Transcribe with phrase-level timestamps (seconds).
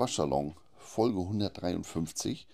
[0.00, 2.46] Waschsalon, Folge 153,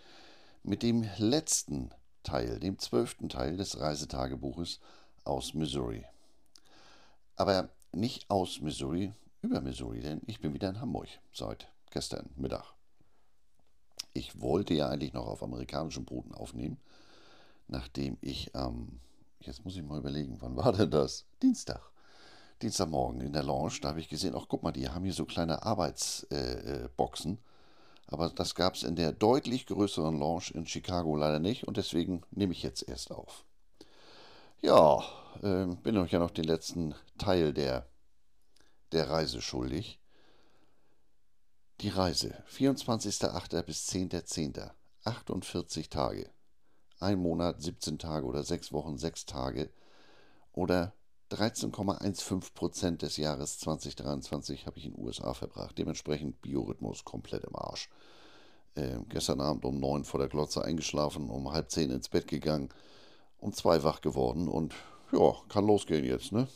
[0.65, 1.93] mit dem letzten
[2.25, 4.81] Teil, dem zwölften Teil des Reisetagebuches
[5.23, 6.05] aus Missouri.
[7.37, 12.75] Aber nicht aus Missouri, über Missouri, denn ich bin wieder in Hamburg seit gestern Mittag.
[14.13, 16.79] Ich wollte ja eigentlich noch auf amerikanischem Boden aufnehmen,
[17.69, 19.01] nachdem ich am, ähm,
[19.39, 21.27] jetzt muss ich mal überlegen, wann war denn das?
[21.41, 21.93] Dienstag
[22.63, 25.27] Dienstagmorgen in der Lounge, da habe ich gesehen, ach guck mal, die haben hier so
[25.27, 27.33] kleine Arbeitsboxen.
[27.33, 27.41] Äh, äh
[28.09, 32.23] aber das gab es in der deutlich größeren Lounge in Chicago leider nicht und deswegen
[32.31, 33.45] nehme ich jetzt erst auf.
[34.63, 35.05] Ja,
[35.43, 37.87] äh, bin euch ja noch den letzten Teil der,
[38.93, 39.99] der Reise schuldig.
[41.81, 43.63] Die Reise, 24.08.
[43.63, 44.71] bis 10.10.,
[45.05, 46.31] 48 Tage.
[47.01, 49.71] Ein Monat, 17 Tage oder 6 Wochen, 6 Tage.
[50.53, 50.95] Oder
[51.31, 55.77] 13,15 Prozent des Jahres 2023 habe ich in den USA verbracht.
[55.77, 57.89] Dementsprechend Biorhythmus komplett im Arsch.
[58.77, 62.69] Äh, gestern Abend um neun vor der Glotze eingeschlafen, um halb zehn ins Bett gegangen,
[63.39, 64.75] um zwei wach geworden und
[65.13, 66.49] ja, kann losgehen jetzt, ne?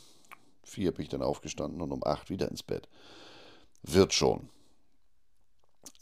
[0.63, 2.87] Vier bin ich dann aufgestanden und um acht wieder ins Bett.
[3.83, 4.49] Wird schon.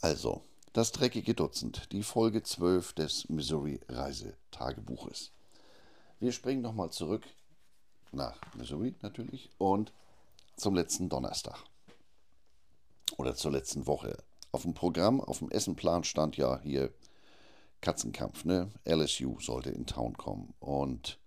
[0.00, 5.32] Also, das dreckige Dutzend, die Folge 12 des Missouri Reisetagebuches.
[6.20, 7.26] Wir springen nochmal zurück
[8.12, 9.92] nach Missouri natürlich und
[10.56, 11.64] zum letzten Donnerstag
[13.16, 14.16] oder zur letzten Woche.
[14.52, 16.92] Auf dem Programm, auf dem Essenplan stand ja hier
[17.80, 18.70] Katzenkampf, ne?
[18.84, 20.52] LSU sollte in Town kommen.
[20.60, 21.18] Und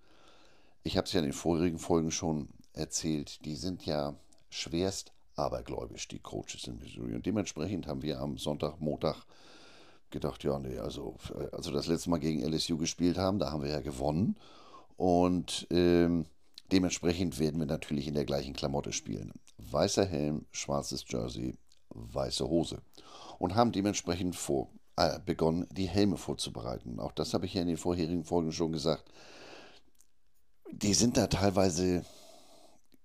[0.84, 4.16] ich habe es ja in den vorherigen Folgen schon erzählt, die sind ja
[4.50, 7.16] schwerst abergläubisch, die Coaches in Missouri.
[7.16, 9.25] Und dementsprechend haben wir am Sonntag, Montag
[10.12, 11.16] gedacht, ja, nee, also,
[11.52, 14.38] also das letzte Mal gegen LSU gespielt haben, da haben wir ja gewonnen.
[14.96, 16.25] Und ähm,
[16.73, 19.31] Dementsprechend werden wir natürlich in der gleichen Klamotte spielen.
[19.59, 21.56] Weißer Helm, schwarzes Jersey,
[21.89, 22.81] weiße Hose.
[23.38, 27.00] Und haben dementsprechend vor, äh, begonnen, die Helme vorzubereiten.
[27.00, 29.07] Auch das habe ich ja in den vorherigen Folgen schon gesagt.
[30.72, 32.06] Die sind da teilweise,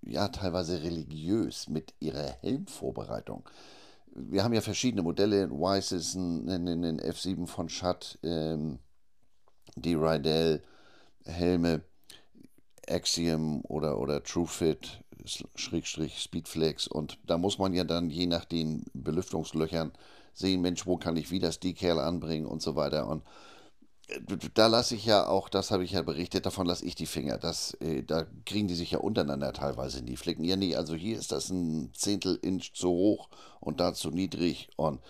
[0.00, 3.46] ja, teilweise religiös mit ihrer Helmvorbereitung.
[4.14, 8.78] Wir haben ja verschiedene Modelle, ein Weißes, ein, ein, ein F7 von Schatt, ähm,
[9.76, 10.62] die Rydell
[11.26, 11.82] Helme
[12.88, 15.03] Axiom oder, oder TrueFit,
[15.54, 19.93] Schrägstrich Speedflex und da muss man ja dann je nach den Belüftungslöchern
[20.32, 23.22] sehen, Mensch, wo kann ich wie das Decal anbringen und so weiter und
[24.09, 24.21] äh,
[24.54, 27.38] da lasse ich ja auch, das habe ich ja berichtet, davon lasse ich die Finger.
[27.38, 30.44] Das, äh, da kriegen die sich ja untereinander teilweise in die Flicken.
[30.44, 33.28] Ja, nee, also hier ist das ein Zehntel Inch zu hoch
[33.60, 34.70] und da zu niedrig.
[34.76, 35.00] Und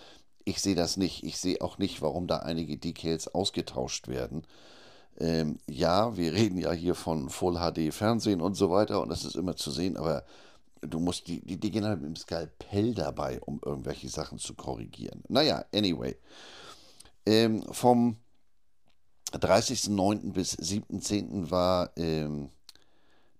[0.45, 1.23] ich sehe das nicht.
[1.23, 4.43] Ich sehe auch nicht, warum da einige Decals ausgetauscht werden.
[5.19, 9.25] Ähm, ja, wir reden ja hier von Full HD Fernsehen und so weiter und das
[9.25, 10.23] ist immer zu sehen, aber
[10.81, 14.53] du musst die, die, die gehen halt mit dem Skalpell dabei, um irgendwelche Sachen zu
[14.53, 15.23] korrigieren.
[15.27, 16.15] Naja, anyway.
[17.25, 18.17] Ähm, vom
[19.33, 20.31] 30.09.
[20.31, 21.51] bis 7.10.
[21.51, 22.49] war ähm,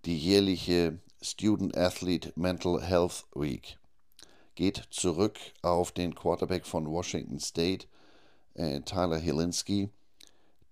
[0.06, 3.78] die jährliche Student Athlete Mental Health Week.
[4.56, 7.88] Geht zurück auf den Quarterback von Washington State,
[8.56, 9.90] äh, Tyler Hilinski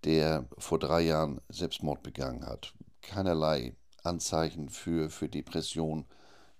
[0.08, 2.74] der vor drei Jahren Selbstmord begangen hat.
[3.02, 6.06] Keinerlei Anzeichen für, für Depression,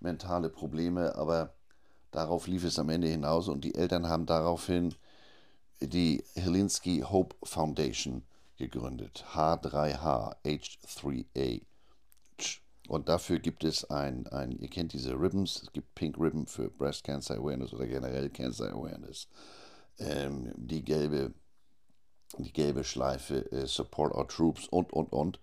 [0.00, 1.54] mentale Probleme, aber
[2.10, 4.94] darauf lief es am Ende hinaus und die Eltern haben daraufhin
[5.80, 8.22] die Helinski Hope Foundation
[8.58, 9.24] gegründet.
[9.32, 11.62] H3H, H3A.
[12.88, 16.68] Und dafür gibt es ein, ein, ihr kennt diese Ribbons, es gibt Pink Ribbon für
[16.68, 19.26] Breast Cancer Awareness oder generell Cancer Awareness.
[19.98, 21.32] Ähm, die gelbe
[22.36, 25.40] die gelbe Schleife äh, Support Our Troops und, und, und.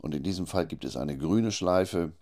[0.00, 2.12] Und in diesem Fall gibt es eine grüne Schleife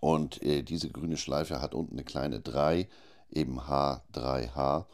[0.00, 2.88] und äh, diese grüne Schleife hat unten eine kleine 3,
[3.30, 4.86] eben H3H.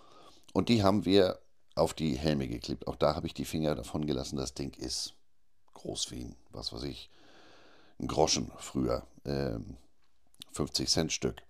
[0.53, 1.39] Und die haben wir
[1.75, 2.87] auf die Helme geklebt.
[2.87, 4.37] Auch da habe ich die Finger davon gelassen.
[4.37, 5.15] Das Ding ist
[5.75, 7.11] groß wie ein, was weiß ich,
[7.99, 9.07] ein Groschen früher.
[9.25, 9.77] Ähm,
[10.53, 11.43] 50 Cent Stück.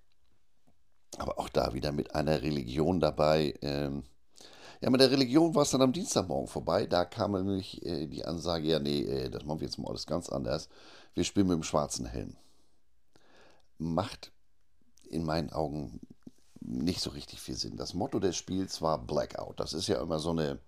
[1.19, 3.55] Aber auch da wieder mit einer Religion dabei.
[3.61, 4.05] Ähm,
[4.81, 6.87] ja, mit der Religion war es dann am Dienstagmorgen vorbei.
[6.87, 10.07] Da kam nämlich äh, die Ansage, ja, nee, äh, das machen wir jetzt mal alles
[10.07, 10.69] ganz anders.
[11.15, 12.37] Wir spielen mit dem schwarzen Helm.
[13.79, 14.33] Macht
[15.09, 16.01] in meinen Augen
[16.61, 17.77] nicht so richtig viel Sinn.
[17.77, 19.61] Das Motto des Spiels war Blackout.
[19.61, 20.59] Das ist ja immer so eine,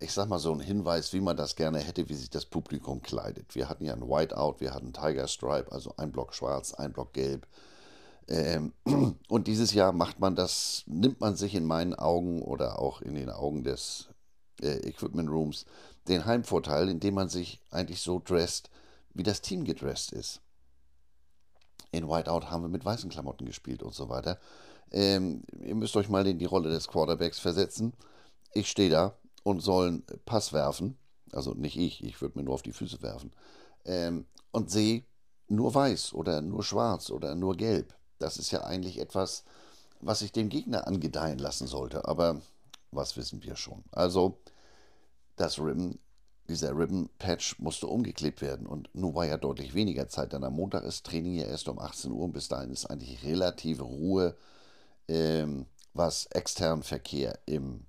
[0.00, 3.02] ich sag mal, so ein Hinweis, wie man das gerne hätte, wie sich das Publikum
[3.02, 3.54] kleidet.
[3.54, 7.12] Wir hatten ja ein Whiteout, wir hatten Tiger Stripe, also ein Block schwarz, ein Block
[7.12, 7.46] gelb.
[8.28, 8.72] Ähm,
[9.28, 13.14] und dieses Jahr macht man das, nimmt man sich in meinen Augen oder auch in
[13.14, 14.08] den Augen des
[14.60, 15.66] äh, Equipment Rooms
[16.08, 18.70] den Heimvorteil, indem man sich eigentlich so dresst,
[19.14, 20.40] wie das Team gedresst ist.
[21.90, 24.38] In Whiteout haben wir mit weißen Klamotten gespielt und so weiter.
[24.90, 27.92] Ähm, ihr müsst euch mal in die Rolle des Quarterbacks versetzen.
[28.54, 30.96] Ich stehe da und soll einen Pass werfen.
[31.32, 33.32] Also nicht ich, ich würde mir nur auf die Füße werfen.
[33.84, 35.04] Ähm, und sehe
[35.48, 37.94] nur weiß oder nur schwarz oder nur gelb.
[38.22, 39.44] Das ist ja eigentlich etwas,
[40.00, 42.06] was ich dem Gegner angedeihen lassen sollte.
[42.06, 42.40] Aber
[42.90, 43.82] was wissen wir schon?
[43.90, 44.38] Also,
[45.36, 45.98] das Ribbon,
[46.48, 48.66] dieser Ribbon-Patch musste umgeklebt werden.
[48.66, 51.78] Und nun war ja deutlich weniger Zeit, denn am Montag ist Training ja erst um
[51.78, 54.36] 18 Uhr und bis dahin ist eigentlich relative Ruhe,
[55.08, 57.86] ähm, was externen Verkehr im,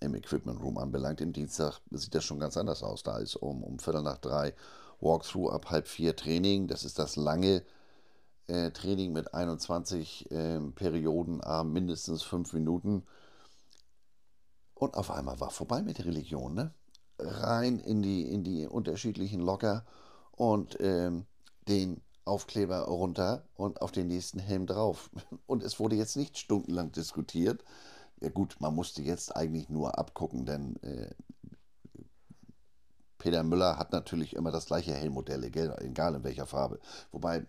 [0.00, 1.20] im Equipment Room anbelangt.
[1.20, 3.02] Im Dienstag sieht das schon ganz anders aus.
[3.02, 4.54] Da ist um, um Viertel nach drei
[5.00, 6.66] Walkthrough ab halb vier Training.
[6.66, 7.62] Das ist das lange
[8.48, 13.04] äh, Training mit 21 äh, Perioden, äh, mindestens fünf Minuten.
[14.74, 16.72] Und auf einmal war vorbei mit der Religion, ne?
[17.18, 19.84] Rein in die, in die unterschiedlichen Locker
[20.32, 21.26] und ähm,
[21.66, 25.10] den Aufkleber runter und auf den nächsten Helm drauf.
[25.46, 27.64] Und es wurde jetzt nicht stundenlang diskutiert.
[28.20, 31.14] Ja gut, man musste jetzt eigentlich nur abgucken, denn äh,
[33.16, 36.78] Peter Müller hat natürlich immer das gleiche Helmmodell, egal in welcher Farbe.
[37.10, 37.46] Wobei,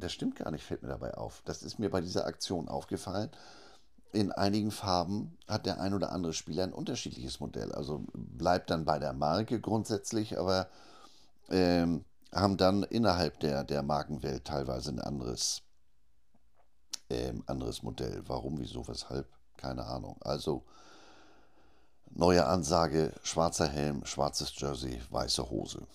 [0.00, 1.42] das stimmt gar nicht, fällt mir dabei auf.
[1.44, 3.30] Das ist mir bei dieser Aktion aufgefallen.
[4.12, 7.72] In einigen Farben hat der ein oder andere Spieler ein unterschiedliches Modell.
[7.72, 10.68] Also bleibt dann bei der Marke grundsätzlich, aber
[11.48, 15.62] ähm, haben dann innerhalb der, der Markenwelt teilweise ein anderes,
[17.08, 18.22] ähm, anderes Modell.
[18.26, 19.28] Warum, wieso, weshalb?
[19.56, 20.16] Keine Ahnung.
[20.22, 20.64] Also
[22.12, 25.86] Neue Ansage, schwarzer Helm, schwarzes Jersey, weiße Hose.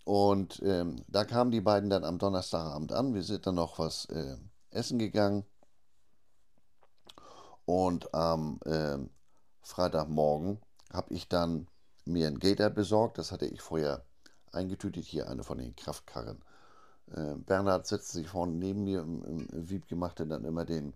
[0.03, 3.13] Und ähm, da kamen die beiden dann am Donnerstagabend an.
[3.13, 4.37] Wir sind dann noch was äh,
[4.71, 5.45] essen gegangen.
[7.65, 8.97] Und am äh,
[9.69, 10.59] Freitagmorgen
[10.91, 11.67] habe ich dann
[12.05, 13.17] mir einen Gator besorgt.
[13.17, 14.03] Das hatte ich vorher
[14.51, 15.05] eingetütet.
[15.05, 16.43] Hier eine von den Kraftkarren.
[17.13, 20.93] Äh, Bernhard setzte sich vorne neben mir im, im Wieb, machte dann immer den,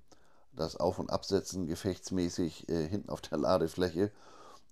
[0.53, 4.11] das Auf- und Absetzen gefechtsmäßig äh, hinten auf der Ladefläche.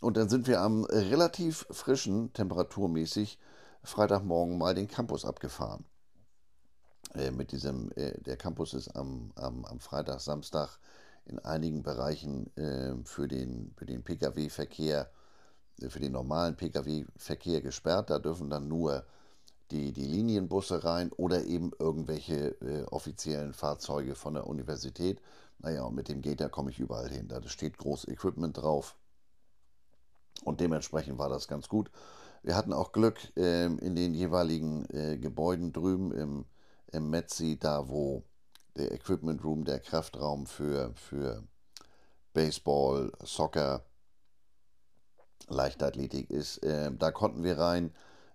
[0.01, 3.38] Und dann sind wir am relativ frischen, temperaturmäßig,
[3.84, 5.86] Freitagmorgen mal den Campus abgefahren.
[7.13, 10.79] Äh, mit diesem, äh, der Campus ist am, am, am Freitag, Samstag
[11.31, 15.09] in einigen Bereichen äh, für den, für den Pkw-Verkehr,
[15.81, 18.09] äh, für den normalen Pkw-Verkehr gesperrt.
[18.09, 19.05] Da dürfen dann nur
[19.71, 25.21] die, die Linienbusse rein oder eben irgendwelche äh, offiziellen Fahrzeuge von der Universität.
[25.59, 27.27] Naja, und mit dem Gator komme ich überall hin.
[27.27, 28.95] Da steht groß Equipment drauf.
[30.43, 31.91] Und dementsprechend war das ganz gut.
[32.43, 36.45] Wir hatten auch Glück äh, in den jeweiligen äh, Gebäuden drüben im,
[36.91, 38.23] im Metzi, da wo
[38.75, 41.43] der Equipment Room, der Kraftraum für, für
[42.33, 43.83] Baseball, Soccer,
[45.47, 46.57] Leichtathletik ist.
[46.63, 47.93] Äh, da konnten wir rein,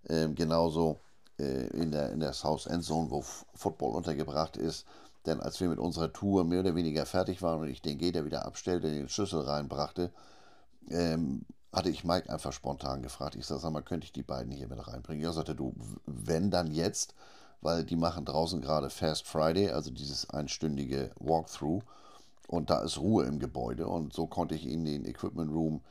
[0.09, 1.01] ähm, genauso
[1.39, 3.23] äh, in, der, in der South End Zone, wo
[3.55, 4.87] Football untergebracht ist.
[5.25, 8.25] Denn als wir mit unserer Tour mehr oder weniger fertig waren und ich den Gator
[8.25, 10.13] wieder abstellte, den Schlüssel reinbrachte,
[10.89, 13.35] ähm, hatte ich Mike einfach spontan gefragt.
[13.35, 15.23] Ich sage, sag mal, könnte ich die beiden hier mit reinbringen?
[15.23, 15.75] Ja, sagte du,
[16.07, 17.15] wenn dann jetzt,
[17.61, 21.83] weil die machen draußen gerade Fast Friday, also dieses einstündige Walkthrough.
[22.49, 23.89] Und da ist Ruhe im Gebäude.
[23.89, 25.83] Und so konnte ich ihnen den Equipment Room,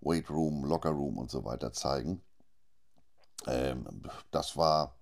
[0.00, 2.20] Weight Room, Locker Room und so weiter zeigen.
[3.46, 3.86] Ähm,
[4.30, 4.94] das war,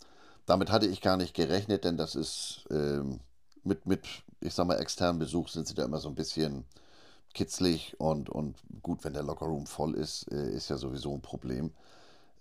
[0.47, 3.21] damit hatte ich gar nicht gerechnet, denn das ist ähm,
[3.63, 4.07] mit, mit,
[4.41, 6.65] ich sag mal, externen Besuch sind sie da immer so ein bisschen
[7.35, 11.73] kitzlig und, und gut, wenn der Lockerroom voll ist, äh, ist ja sowieso ein Problem,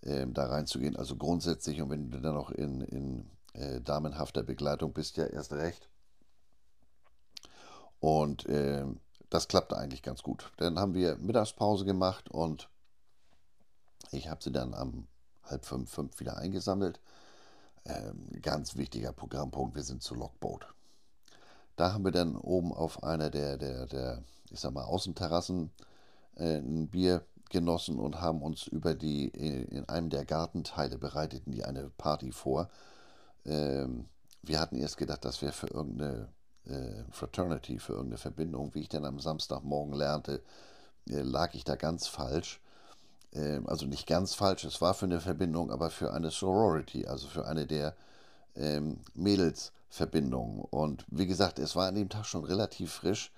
[0.02, 0.96] äh, da reinzugehen.
[0.96, 5.54] Also grundsätzlich und wenn du dann noch in, in äh, damenhafter Begleitung bist, ja erst
[5.54, 5.90] recht.
[8.00, 8.86] Und äh,
[9.30, 10.52] das klappte eigentlich ganz gut.
[10.58, 12.70] Dann haben wir Mittagspause gemacht und
[14.12, 15.08] ich habe sie dann am
[15.44, 17.00] halb fünf, fünf wieder eingesammelt.
[17.86, 20.68] Ähm, ganz wichtiger Programmpunkt, wir sind zu Lockboat.
[21.76, 25.72] Da haben wir dann oben auf einer der, der, der ich sag mal, Außenterrassen
[26.36, 31.52] äh, ein Bier genossen und haben uns über die, äh, in einem der Gartenteile bereiteten
[31.52, 32.70] die eine Party vor.
[33.46, 34.06] Ähm,
[34.42, 36.30] wir hatten erst gedacht, das wäre für irgendeine
[36.66, 38.74] äh, Fraternity, für irgendeine Verbindung.
[38.74, 40.42] Wie ich dann am Samstagmorgen lernte,
[41.10, 42.62] äh, lag ich da ganz falsch.
[43.34, 47.28] Ähm, also nicht ganz falsch, es war für eine Verbindung, aber für eine Sorority, also
[47.28, 47.96] für eine der
[48.56, 50.62] ähm, Mädelsverbindungen.
[50.62, 53.32] Und wie gesagt, es war an dem Tag schon relativ frisch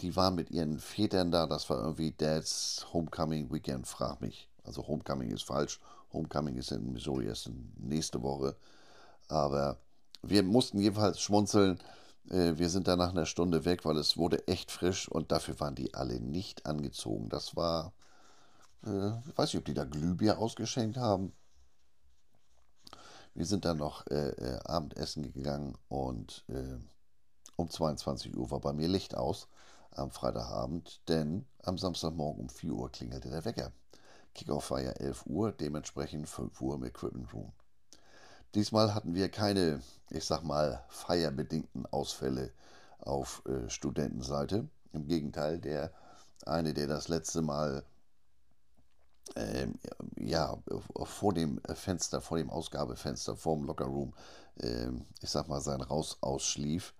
[0.00, 4.48] die waren mit ihren Vätern da, das war irgendwie Dad's Homecoming Weekend, frag mich.
[4.64, 5.80] Also Homecoming ist falsch,
[6.12, 8.56] Homecoming ist in Missouri erst nächste Woche.
[9.28, 9.78] Aber
[10.22, 11.80] wir mussten jedenfalls schmunzeln.
[12.30, 15.58] Äh, wir sind da nach einer Stunde weg, weil es wurde echt frisch und dafür
[15.60, 17.28] waren die alle nicht angezogen.
[17.28, 17.92] Das war,
[18.84, 21.32] äh, ich weiß nicht, ob die da Glühbier ausgeschenkt haben.
[23.34, 26.78] Wir sind dann noch äh, äh Abendessen gegangen und äh,
[27.56, 29.48] um 22 Uhr war bei mir Licht aus
[29.90, 33.72] am Freitagabend, denn am Samstagmorgen um 4 Uhr klingelte der Wecker.
[34.36, 37.52] Kickoff war ja 11 Uhr, dementsprechend 5 Uhr im Equipment Room.
[38.54, 42.52] Diesmal hatten wir keine, ich sag mal, feierbedingten Ausfälle
[42.98, 44.68] auf äh, Studentenseite.
[44.92, 45.90] Im Gegenteil, der
[46.44, 47.84] eine, der das letzte Mal
[49.34, 49.68] äh,
[50.18, 50.56] ja,
[51.04, 54.14] vor dem Fenster, vor dem Ausgabefenster, vor dem Lockerroom,
[54.60, 54.90] äh,
[55.20, 56.94] ich sag mal, sein Raus ausschlief,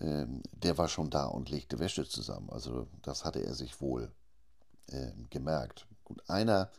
[0.00, 2.48] ähm, der war schon da und legte Wäsche zusammen.
[2.50, 4.12] Also das hatte er sich wohl
[4.86, 5.88] äh, gemerkt.
[6.08, 6.70] Gut, einer,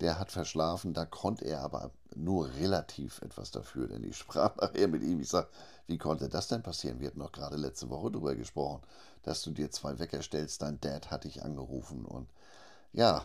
[0.00, 4.88] der hat verschlafen, da konnte er aber nur relativ etwas dafür, denn ich sprach nachher
[4.88, 5.20] mit ihm.
[5.20, 5.48] Ich sage,
[5.86, 7.00] wie konnte das denn passieren?
[7.00, 8.82] Wir hatten noch gerade letzte Woche darüber gesprochen,
[9.22, 10.62] dass du dir zwei Wecker stellst.
[10.62, 12.28] Dein Dad hat dich angerufen und
[12.92, 13.24] ja,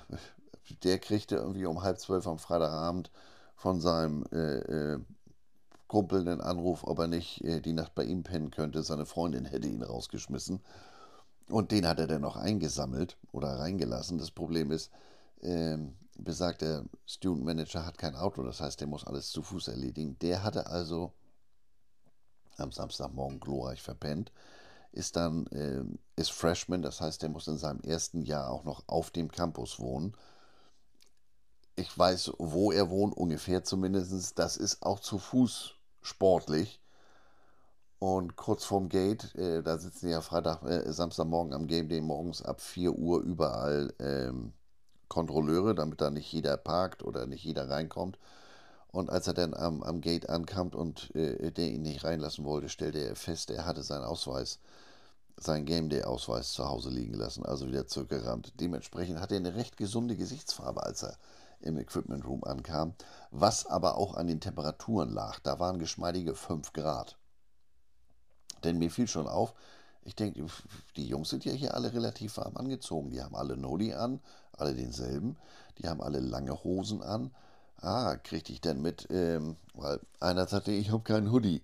[0.83, 3.11] der kriegte irgendwie um halb zwölf am Freitagabend
[3.55, 4.99] von seinem äh, äh,
[5.87, 8.83] Kumpel einen Anruf, ob er nicht äh, die Nacht bei ihm pennen könnte.
[8.83, 10.61] Seine Freundin hätte ihn rausgeschmissen.
[11.49, 14.19] Und den hat er dann noch eingesammelt oder reingelassen.
[14.19, 14.91] Das Problem ist,
[15.41, 20.17] ähm, besagter Student Manager hat kein Auto, das heißt, der muss alles zu Fuß erledigen.
[20.19, 21.13] Der hatte also
[22.57, 24.31] am Samstagmorgen glorreich verpennt,
[24.91, 25.83] ist dann, äh,
[26.15, 29.79] ist Freshman, das heißt, der muss in seinem ersten Jahr auch noch auf dem Campus
[29.79, 30.15] wohnen
[31.79, 34.37] ich weiß, wo er wohnt, ungefähr zumindest.
[34.37, 36.81] Das ist auch zu Fuß sportlich.
[37.99, 42.41] Und kurz vorm Gate, äh, da sitzen ja Freitag, äh, Samstagmorgen am Game Day morgens
[42.41, 44.53] ab 4 Uhr überall ähm,
[45.09, 48.17] Kontrolleure, damit da nicht jeder parkt oder nicht jeder reinkommt.
[48.91, 52.69] Und als er dann am, am Gate ankam und äh, der ihn nicht reinlassen wollte,
[52.69, 54.59] stellte er fest, er hatte seinen Ausweis,
[55.37, 58.53] seinen Game Day Ausweis zu Hause liegen lassen, also wieder zurückgerannt.
[58.59, 61.17] Dementsprechend hat er eine recht gesunde Gesichtsfarbe, als er
[61.61, 62.93] im Equipment Room ankam,
[63.31, 65.39] was aber auch an den Temperaturen lag.
[65.39, 67.17] Da waren geschmeidige 5 Grad.
[68.63, 69.53] Denn mir fiel schon auf,
[70.03, 70.45] ich denke,
[70.95, 73.11] die Jungs sind ja hier alle relativ warm angezogen.
[73.11, 74.19] Die haben alle Nodi an,
[74.53, 75.37] alle denselben.
[75.77, 77.31] Die haben alle lange Hosen an.
[77.77, 81.63] Ah, kriegte ich denn mit, ähm, weil einer sagte, ich habe keinen Hoodie.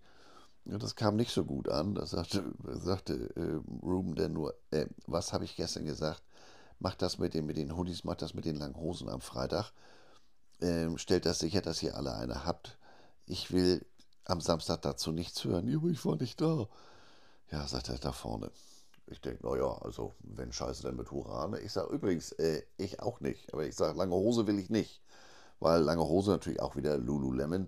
[0.66, 1.96] Ja, das kam nicht so gut an.
[1.96, 6.22] Da sagte, sagte äh, Ruben denn nur, äh, was habe ich gestern gesagt?
[6.80, 9.72] macht das mit den, mit den Hoodies, macht das mit den langen Hosen am Freitag.
[10.62, 12.78] Ähm, stellt das sicher, dass ihr alle eine habt.
[13.26, 13.86] Ich will
[14.24, 15.68] am Samstag dazu nichts hören.
[15.68, 16.68] Ja, ich war nicht da.
[17.52, 18.52] Ja, sagt er da vorne.
[19.08, 21.52] Ich denke, naja, also wenn Scheiße, dann mit Hurra.
[21.60, 23.54] Ich sage übrigens, äh, ich auch nicht.
[23.54, 25.02] Aber ich sage, lange Hose will ich nicht.
[25.60, 27.68] Weil lange Hose natürlich auch wieder Lululemon.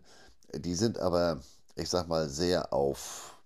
[0.53, 1.41] Die sind aber,
[1.75, 3.39] ich sag mal, sehr auf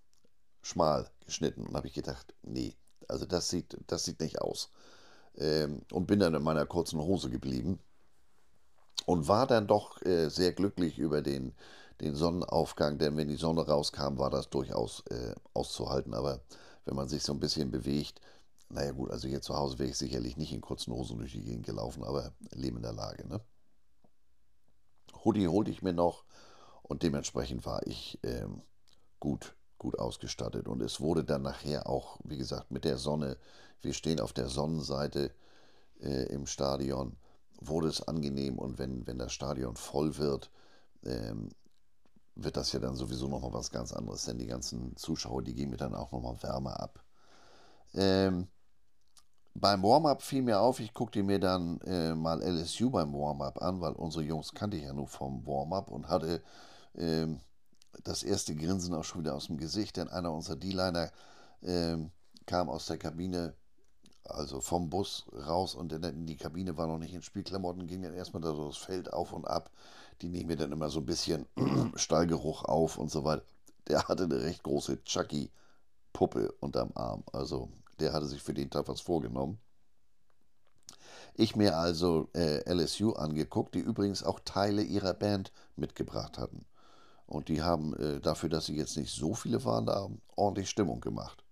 [0.62, 1.68] schmal geschnitten.
[1.68, 2.76] Und habe ich gedacht, nee,
[3.08, 4.70] also das sieht, das sieht nicht aus
[5.38, 7.80] ähm, und bin dann in meiner kurzen Hose geblieben
[9.06, 11.54] und war dann doch äh, sehr glücklich über den,
[12.02, 16.14] den Sonnenaufgang, denn wenn die Sonne rauskam, war das durchaus äh, auszuhalten.
[16.14, 16.42] Aber
[16.86, 18.20] wenn man sich so ein bisschen bewegt,
[18.70, 21.44] naja gut, also hier zu Hause wäre ich sicherlich nicht in kurzen Hosen durch die
[21.44, 23.42] Gegend gelaufen, aber Leben in der Lage, ne?
[25.24, 26.26] Hoodie holte ich mir noch
[26.82, 28.64] und dementsprechend war ich ähm,
[29.20, 30.68] gut, gut ausgestattet.
[30.68, 33.38] Und es wurde dann nachher auch, wie gesagt, mit der Sonne,
[33.82, 35.32] wir stehen auf der Sonnenseite
[36.02, 37.18] äh, im Stadion,
[37.60, 40.50] wurde es angenehm und wenn, wenn das Stadion voll wird,
[41.04, 41.50] ähm,
[42.36, 45.72] wird das ja dann sowieso nochmal was ganz anderes, denn die ganzen Zuschauer, die geben
[45.72, 47.04] mir dann auch nochmal Wärme ab.
[47.94, 48.48] Ähm,
[49.54, 53.82] beim Warm-up fiel mir auf, ich guckte mir dann äh, mal LSU beim Warm-up an,
[53.82, 56.42] weil unsere Jungs kannte ich ja nur vom Warm-up und hatte
[56.94, 57.28] äh,
[58.04, 61.12] das erste Grinsen auch schon wieder aus dem Gesicht, denn einer unserer D-Liner
[61.62, 61.98] äh,
[62.46, 63.54] kam aus der Kabine,
[64.24, 68.14] also vom Bus raus und in die Kabine war noch nicht in Spielklamotten, ging dann
[68.14, 69.72] erstmal das Feld auf und ab.
[70.22, 71.46] Die nehmen mir dann immer so ein bisschen
[71.96, 73.44] Stallgeruch auf und so weiter.
[73.88, 78.88] Der hatte eine recht große Chucky-Puppe unterm Arm, also der hatte sich für den Tag
[78.88, 79.60] was vorgenommen.
[81.34, 86.66] Ich mir also äh, LSU angeguckt, die übrigens auch Teile ihrer Band mitgebracht hatten.
[87.26, 91.00] Und die haben äh, dafür, dass sie jetzt nicht so viele waren, da ordentlich Stimmung
[91.00, 91.44] gemacht.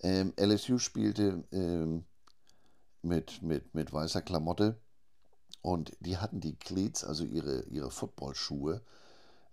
[0.00, 2.04] Ähm, LSU spielte ähm,
[3.02, 4.80] mit, mit, mit weißer Klamotte
[5.64, 8.82] und die hatten die Cleats, also ihre, ihre Footballschuhe,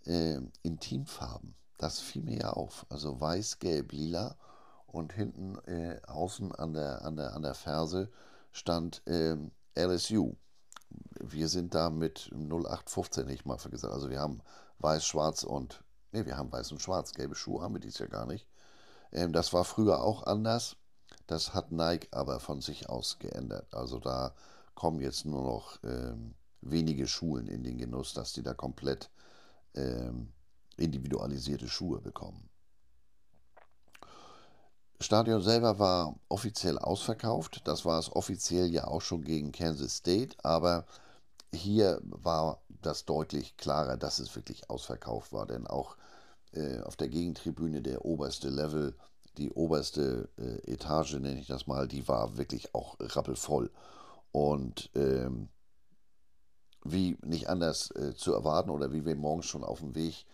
[0.06, 1.56] äh, in Teamfarben.
[1.77, 2.86] Das fiel mir ja auf.
[2.89, 4.36] Also weiß, gelb, lila
[4.88, 8.12] und hinten äh, außen an der, an, der, an der Ferse
[8.51, 9.38] stand äh,
[9.75, 10.36] LSU.
[11.22, 13.94] Wir sind da mit 0815 nicht mal gesagt.
[13.94, 14.41] Also wir haben
[14.80, 17.13] weiß, schwarz und, nee, wir haben weiß und schwarz.
[17.13, 18.50] Gelbe Schuhe haben wir dies ja gar nicht.
[19.13, 20.75] Ähm, das war früher auch anders.
[21.27, 23.74] Das hat Nike aber von sich aus geändert.
[23.74, 24.34] Also da
[24.75, 29.10] kommen jetzt nur noch ähm, wenige Schulen in den Genuss, dass die da komplett
[29.75, 30.32] ähm,
[30.78, 32.50] individualisierte Schuhe bekommen.
[35.00, 37.62] Stadion selber war offiziell ausverkauft.
[37.66, 40.86] Das war es offiziell ja auch schon gegen Kansas State, aber
[41.53, 45.98] hier war das deutlich klarer, dass es wirklich ausverkauft war, denn auch
[46.53, 48.96] äh, auf der Gegentribüne der oberste Level,
[49.38, 53.72] die oberste äh, Etage, nenne ich das mal, die war wirklich auch rappelvoll.
[54.31, 55.50] Und ähm,
[56.83, 60.25] wie nicht anders äh, zu erwarten oder wie wir morgens schon auf dem Weg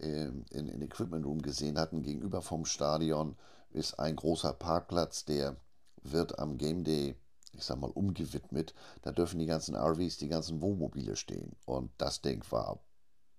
[0.00, 3.36] äh, in, in Equipment Room gesehen hatten, gegenüber vom Stadion
[3.70, 5.56] ist ein großer Parkplatz, der
[6.02, 7.16] wird am Game Day,
[7.52, 8.74] ich sag mal, umgewidmet.
[9.02, 11.54] Da dürfen die ganzen RVs, die ganzen Wohnmobile stehen.
[11.64, 12.80] Und das Ding war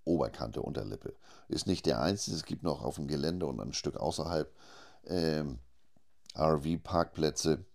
[0.06, 1.15] Oberkante Unterlippe.
[1.47, 4.52] Ist nicht der einzige, es gibt noch auf dem Gelände und ein Stück außerhalb
[5.06, 5.60] ähm,
[6.36, 7.65] RV-Parkplätze,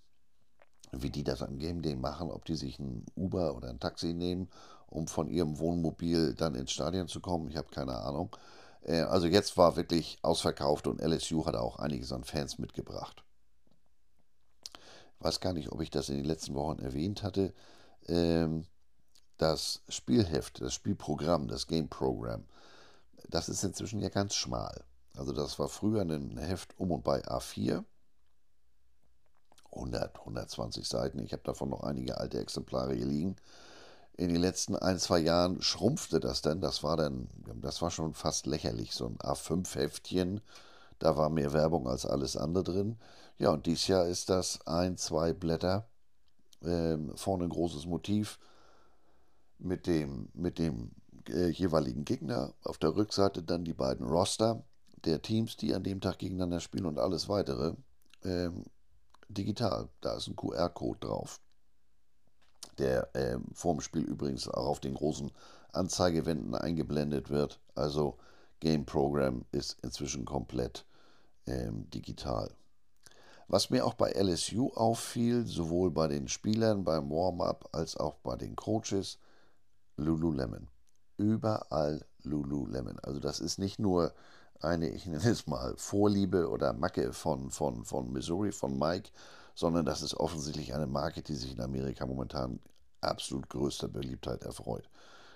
[0.92, 4.14] wie die das am Game Day machen, ob die sich ein Uber oder ein Taxi
[4.14, 4.48] nehmen,
[4.88, 7.48] um von ihrem Wohnmobil dann ins Stadion zu kommen.
[7.48, 8.34] Ich habe keine Ahnung.
[8.82, 13.24] Äh, also jetzt war wirklich ausverkauft und LSU hat auch einiges an Fans mitgebracht.
[15.18, 17.52] Ich weiß gar nicht, ob ich das in den letzten Wochen erwähnt hatte.
[18.06, 18.64] Ähm,
[19.36, 22.44] das Spielheft, das Spielprogramm, das Game Program,
[23.28, 24.84] das ist inzwischen ja ganz schmal.
[25.16, 27.84] Also das war früher ein Heft um und bei A4.
[29.78, 31.18] 100, 120 Seiten.
[31.20, 33.36] Ich habe davon noch einige alte Exemplare hier liegen
[34.18, 36.60] in den letzten ein, zwei Jahren schrumpfte das dann.
[36.60, 37.28] Das war dann,
[37.62, 40.40] das war schon fast lächerlich, so ein A5-Heftchen.
[40.98, 42.98] Da war mehr Werbung als alles andere drin.
[43.38, 45.88] Ja, und dieses Jahr ist das ein, zwei Blätter,
[46.62, 48.40] ähm, vorne ein großes Motiv
[49.60, 50.90] mit dem, mit dem
[51.28, 52.52] äh, jeweiligen Gegner.
[52.64, 54.64] Auf der Rückseite dann die beiden Roster
[55.04, 57.74] der Teams, die an dem Tag gegeneinander spielen und alles weitere.
[58.24, 58.64] Ähm,
[59.28, 61.40] digital, da ist ein QR-Code drauf
[62.78, 65.30] der äh, vorm Spiel übrigens auch auf den großen
[65.72, 67.60] Anzeigewänden eingeblendet wird.
[67.74, 68.16] Also
[68.60, 70.84] Game Program ist inzwischen komplett
[71.46, 72.50] ähm, digital.
[73.48, 78.36] Was mir auch bei LSU auffiel, sowohl bei den Spielern beim Warm-up als auch bei
[78.36, 79.18] den Coaches,
[79.96, 80.68] Lululemon.
[81.16, 82.98] Überall Lululemon.
[83.00, 84.12] Also das ist nicht nur
[84.60, 89.10] eine, ich nenne es mal, Vorliebe oder Macke von, von, von Missouri, von Mike,
[89.54, 92.60] sondern das ist offensichtlich eine Marke, die sich in Amerika momentan
[93.00, 94.88] absolut größter Beliebtheit erfreut.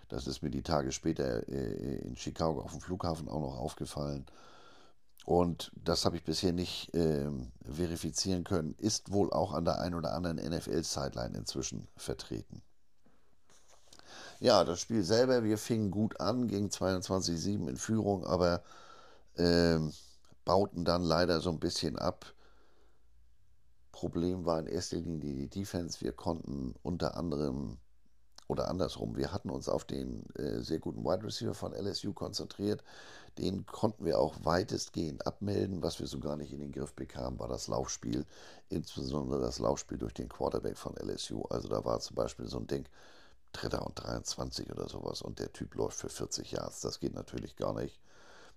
[0.09, 4.27] Das ist mir die Tage später äh, in Chicago auf dem Flughafen auch noch aufgefallen.
[5.25, 7.31] Und das habe ich bisher nicht äh,
[7.65, 12.63] verifizieren können, ist wohl auch an der einen oder anderen NFL-Sideline inzwischen vertreten.
[14.41, 18.63] Ja, das Spiel selber, wir fingen gut an, gegen 22-7 in Führung, aber
[19.37, 19.79] äh,
[20.45, 22.35] bauten dann leider so ein bisschen ab.
[23.93, 26.01] Problem war in erster Linie die Defense.
[26.01, 27.79] Wir konnten unter anderem
[28.49, 32.83] oder andersrum, wir hatten uns auf den äh, sehr guten Wide Receiver von LSU konzentriert.
[33.39, 35.83] Den konnten wir auch weitestgehend abmelden.
[35.83, 38.27] Was wir so gar nicht in den Griff bekamen, war das Laufspiel,
[38.69, 41.43] insbesondere das Laufspiel durch den Quarterback von LSU.
[41.45, 42.87] Also da war zum Beispiel so ein Ding,
[43.53, 46.81] Dritter und 23 oder sowas und der Typ läuft für 40 Yards.
[46.83, 48.01] Das geht natürlich gar nicht.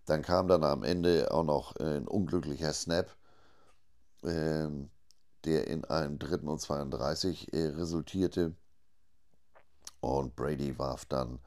[0.06, 3.10] Dann kam dann am Ende auch noch ein unglücklicher Snap,
[4.24, 4.90] ähm,
[5.46, 8.56] der in einem dritten und 32 äh, resultierte.
[10.00, 11.40] Und Brady warf dann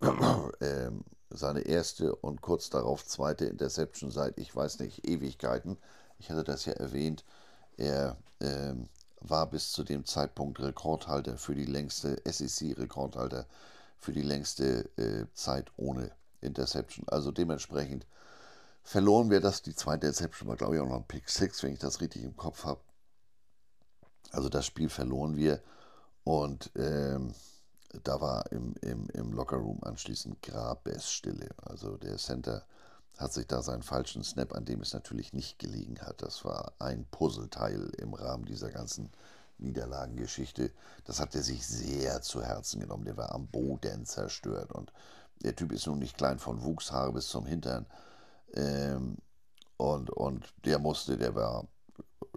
[0.60, 5.78] ähm, seine erste und kurz darauf zweite Interception seit, ich weiß nicht, Ewigkeiten.
[6.18, 7.24] Ich hatte das ja erwähnt.
[7.76, 8.88] Er ähm,
[9.20, 13.46] war bis zu dem Zeitpunkt Rekordhalter für die längste, SEC-Rekordhalter
[13.98, 16.10] für die längste äh, Zeit ohne
[16.42, 17.08] Interception.
[17.08, 18.06] Also dementsprechend
[18.82, 19.62] verloren wir das.
[19.62, 22.24] Die zweite Interception war, glaube ich, auch noch ein Pick 6, wenn ich das richtig
[22.24, 22.80] im Kopf habe.
[24.30, 25.62] Also das Spiel verloren wir
[26.24, 27.34] und ähm,
[28.04, 31.50] da war im, im, im Lockerroom anschließend Grabesstille.
[31.62, 32.64] Also der Center
[33.18, 36.22] hat sich da seinen falschen Snap, an dem es natürlich nicht gelegen hat.
[36.22, 39.10] Das war ein Puzzleteil im Rahmen dieser ganzen
[39.58, 40.72] Niederlagengeschichte.
[41.04, 43.04] Das hat er sich sehr zu Herzen genommen.
[43.04, 44.72] Der war am Boden zerstört.
[44.72, 44.92] Und
[45.42, 47.86] der Typ ist nun nicht klein von Wuchshaare bis zum Hintern.
[48.54, 49.18] Ähm,
[49.76, 51.66] und, und der musste, der war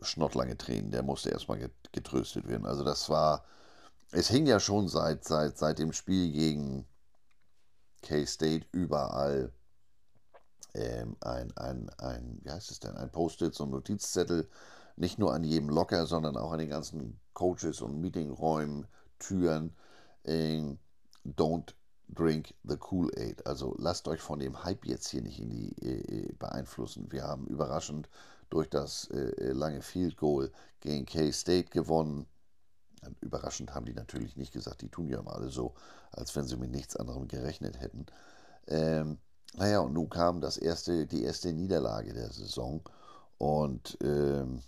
[0.02, 2.66] schnottlange Tränen, der musste erstmal getröstet werden.
[2.66, 3.46] Also das war,
[4.12, 6.86] es hing ja schon seit, seit, seit dem Spiel gegen
[8.02, 9.52] K-State überall
[10.74, 14.50] ähm, ein, ein, ein, wie heißt es denn, ein Post-it, so ein Notizzettel,
[14.96, 18.88] nicht nur an jedem Locker, sondern auch an den ganzen Coaches und Meetingräumen,
[19.20, 19.76] Türen.
[20.24, 20.78] Äh,
[21.26, 21.74] don't
[22.10, 23.46] drink the Kool-Aid.
[23.46, 27.12] Also lasst euch von dem Hype jetzt hier nicht in die äh, äh beeinflussen.
[27.12, 28.10] Wir haben überraschend
[28.50, 32.28] durch das äh, äh, lange Field Goal gegen K-State gewonnen.
[33.22, 35.76] Überraschend haben die natürlich nicht gesagt, die tun ja immer alle so,
[36.12, 38.06] als wenn sie mit nichts anderem gerechnet hätten.
[38.68, 39.20] Ähm,
[39.56, 42.82] naja, und nun kam das erste, die erste Niederlage der Saison
[43.38, 44.62] und ähm,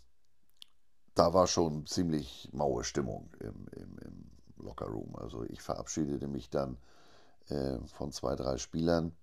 [1.15, 5.15] da war schon ziemlich maue Stimmung im, im, im Lockerroom.
[5.15, 6.77] Also ich verabschiedete mich dann
[7.49, 9.15] äh, von zwei, drei Spielern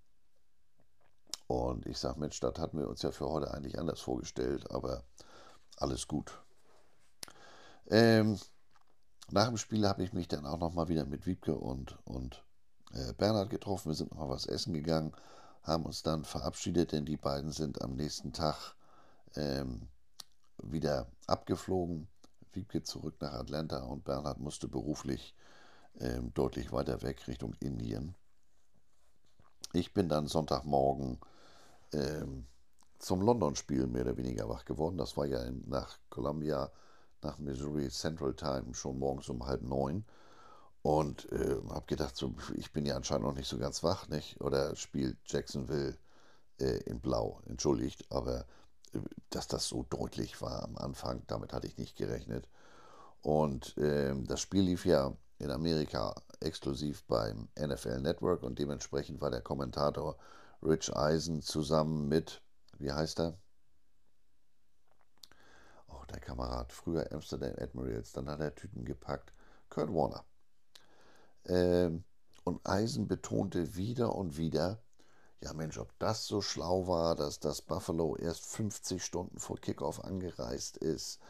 [1.46, 5.04] und ich sage, Mensch, das hatten wir uns ja für heute eigentlich anders vorgestellt, aber
[5.76, 6.40] alles gut.
[7.88, 8.38] Ähm,
[9.30, 12.42] nach dem Spiel habe ich mich dann auch nochmal wieder mit Wiebke und, und
[12.92, 13.90] äh, Bernhard getroffen.
[13.90, 15.14] Wir sind nochmal was essen gegangen
[15.64, 18.74] haben uns dann verabschiedet, denn die beiden sind am nächsten Tag
[19.34, 19.88] ähm,
[20.62, 22.06] wieder abgeflogen.
[22.52, 25.34] Wiebke zurück nach Atlanta und Bernhard musste beruflich
[26.00, 28.14] ähm, deutlich weiter weg Richtung Indien.
[29.72, 31.18] Ich bin dann Sonntagmorgen
[31.92, 32.46] ähm,
[32.98, 34.96] zum London-Spiel mehr oder weniger wach geworden.
[34.96, 36.70] Das war ja nach Columbia,
[37.22, 40.04] nach Missouri Central Time schon morgens um halb neun.
[40.82, 44.40] Und äh, habe gedacht, so, ich bin ja anscheinend noch nicht so ganz wach, nicht?
[44.42, 45.96] Oder spielt Jacksonville
[46.60, 48.46] äh, in Blau, entschuldigt, aber
[48.92, 48.98] äh,
[49.30, 52.48] dass das so deutlich war am Anfang, damit hatte ich nicht gerechnet.
[53.22, 59.30] Und ähm, das Spiel lief ja in Amerika exklusiv beim NFL Network und dementsprechend war
[59.30, 60.16] der Kommentator
[60.62, 62.42] Rich Eisen zusammen mit,
[62.78, 63.38] wie heißt er?
[65.88, 69.32] Oh, der Kamerad, früher Amsterdam Admirals, dann hat er Tüten gepackt.
[69.68, 70.24] Kurt Warner.
[71.46, 72.04] Ähm,
[72.44, 74.82] und Eisen betonte wieder und wieder,
[75.42, 80.02] ja Mensch, ob das so schlau war, dass das Buffalo erst 50 Stunden vor Kickoff
[80.02, 81.20] angereist ist.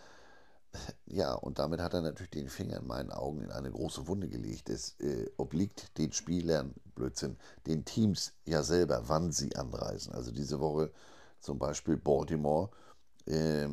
[1.06, 4.28] Ja, und damit hat er natürlich den Finger in meinen Augen in eine große Wunde
[4.28, 4.68] gelegt.
[4.68, 10.12] Es äh, obliegt den Spielern, Blödsinn, den Teams ja selber, wann sie anreisen.
[10.14, 10.90] Also diese Woche
[11.40, 12.70] zum Beispiel Baltimore,
[13.26, 13.68] äh,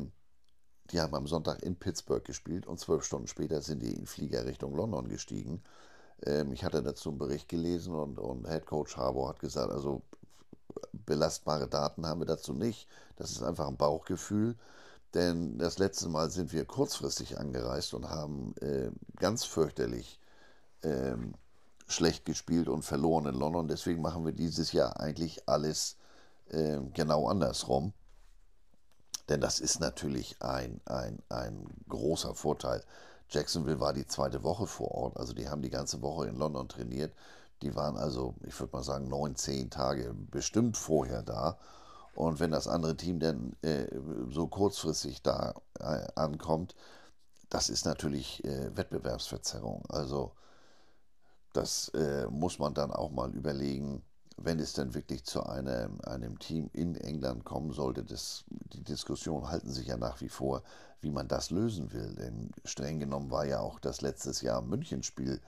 [0.90, 4.44] die haben am Sonntag in Pittsburgh gespielt und zwölf Stunden später sind die in Flieger
[4.46, 5.62] Richtung London gestiegen.
[6.24, 10.02] Ähm, ich hatte dazu einen Bericht gelesen und, und Head Coach Harbour hat gesagt, also
[10.92, 12.88] belastbare Daten haben wir dazu nicht.
[13.16, 14.56] Das ist einfach ein Bauchgefühl.
[15.14, 20.18] Denn das letzte Mal sind wir kurzfristig angereist und haben äh, ganz fürchterlich
[20.80, 21.16] äh,
[21.86, 23.68] schlecht gespielt und verloren in London.
[23.68, 25.96] Deswegen machen wir dieses Jahr eigentlich alles
[26.48, 27.92] äh, genau andersrum.
[29.28, 32.82] Denn das ist natürlich ein, ein, ein großer Vorteil.
[33.28, 36.68] Jacksonville war die zweite Woche vor Ort, also die haben die ganze Woche in London
[36.68, 37.14] trainiert.
[37.62, 41.58] Die waren also, ich würde mal sagen, neun, zehn Tage bestimmt vorher da.
[42.14, 43.86] Und wenn das andere Team dann äh,
[44.28, 46.74] so kurzfristig da äh, ankommt,
[47.48, 49.84] das ist natürlich äh, Wettbewerbsverzerrung.
[49.88, 50.32] Also
[51.52, 54.02] das äh, muss man dann auch mal überlegen,
[54.38, 58.04] wenn es denn wirklich zu einem, einem Team in England kommen sollte.
[58.04, 60.62] Das, die Diskussionen halten sich ja nach wie vor,
[61.00, 62.14] wie man das lösen will.
[62.14, 65.40] Denn streng genommen war ja auch das letztes Jahr Münchenspiel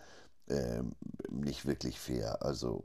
[0.48, 0.94] ähm,
[1.30, 2.42] nicht wirklich fair.
[2.42, 2.82] Also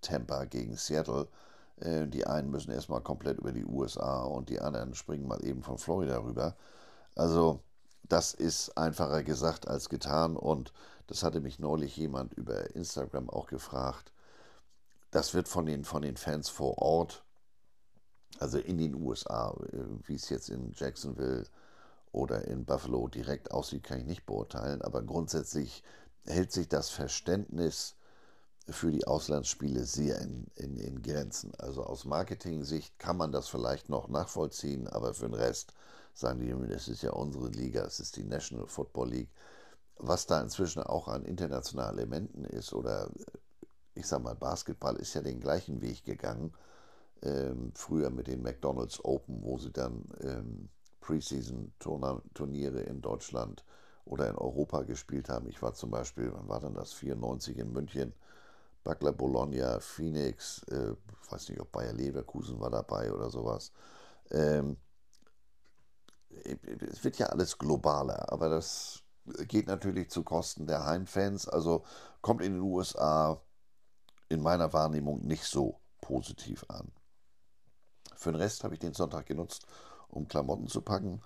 [0.00, 1.28] Tampa gegen Seattle.
[1.76, 5.62] Äh, die einen müssen erstmal komplett über die USA und die anderen springen mal eben
[5.62, 6.56] von Florida rüber.
[7.14, 7.60] Also
[8.08, 10.72] das ist einfacher gesagt als getan und
[11.06, 14.12] das hatte mich neulich jemand über Instagram auch gefragt.
[15.10, 17.24] Das wird von den, von den Fans vor Ort,
[18.40, 21.44] also in den USA, äh, wie es jetzt in Jacksonville
[22.12, 25.82] oder in Buffalo direkt aussieht, kann ich nicht beurteilen, aber grundsätzlich
[26.26, 27.96] hält sich das Verständnis
[28.68, 31.52] für die Auslandsspiele sehr in, in, in Grenzen.
[31.58, 35.74] Also aus Marketing-Sicht kann man das vielleicht noch nachvollziehen, aber für den Rest
[36.14, 39.30] sagen die, es ist ja unsere Liga, es ist die National Football League.
[39.96, 43.10] Was da inzwischen auch an internationalen Elementen ist, oder
[43.94, 46.52] ich sag mal, Basketball ist ja den gleichen Weg gegangen.
[47.22, 50.68] Ähm, früher mit den McDonalds Open, wo sie dann ähm,
[51.00, 53.64] Preseason-Turniere in Deutschland
[54.04, 55.48] oder in Europa gespielt haben.
[55.48, 56.92] Ich war zum Beispiel, wann war denn das?
[56.92, 58.12] 94 in München.
[58.84, 60.94] Backler Bologna, Phoenix, äh,
[61.30, 63.72] weiß nicht, ob Bayer Leverkusen war dabei oder sowas.
[64.30, 64.76] Ähm,
[66.30, 69.02] es wird ja alles globaler, aber das
[69.48, 71.48] geht natürlich zu Kosten der Heimfans.
[71.48, 71.84] Also
[72.20, 73.40] kommt in den USA
[74.28, 76.92] in meiner Wahrnehmung nicht so positiv an.
[78.16, 79.66] Für den Rest habe ich den Sonntag genutzt,
[80.08, 81.22] um Klamotten zu packen.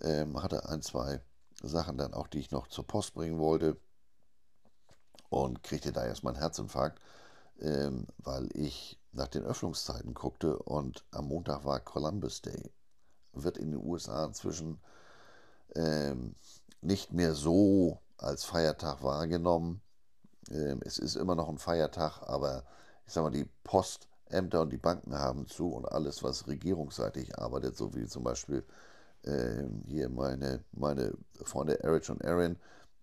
[0.00, 1.20] Ähm, hatte ein, zwei
[1.62, 3.76] Sachen dann auch, die ich noch zur Post bringen wollte.
[5.30, 7.00] Und kriegte da erstmal einen Herzinfarkt,
[7.60, 12.70] ähm, weil ich nach den Öffnungszeiten guckte und am Montag war Columbus Day.
[13.32, 14.80] Wird in den USA inzwischen
[15.74, 16.34] ähm,
[16.80, 19.80] nicht mehr so als Feiertag wahrgenommen.
[20.50, 22.64] Ähm, es ist immer noch ein Feiertag, aber
[23.06, 27.76] ich sag mal, die Postämter und die Banken haben zu und alles, was regierungsseitig arbeitet,
[27.76, 28.64] so wie zum Beispiel
[29.24, 31.12] ähm, hier meine, meine
[31.42, 32.56] Freunde Erich und Aaron.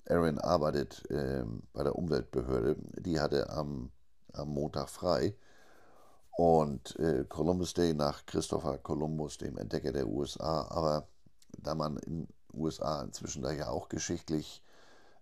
[0.09, 2.77] Aaron arbeitet ähm, bei der Umweltbehörde.
[2.99, 3.91] Die hatte am,
[4.33, 5.35] am Montag frei.
[6.37, 10.67] Und äh, Columbus Day nach Christopher Columbus, dem Entdecker der USA.
[10.69, 11.07] Aber
[11.57, 14.63] da man in USA inzwischen da ja auch geschichtlich,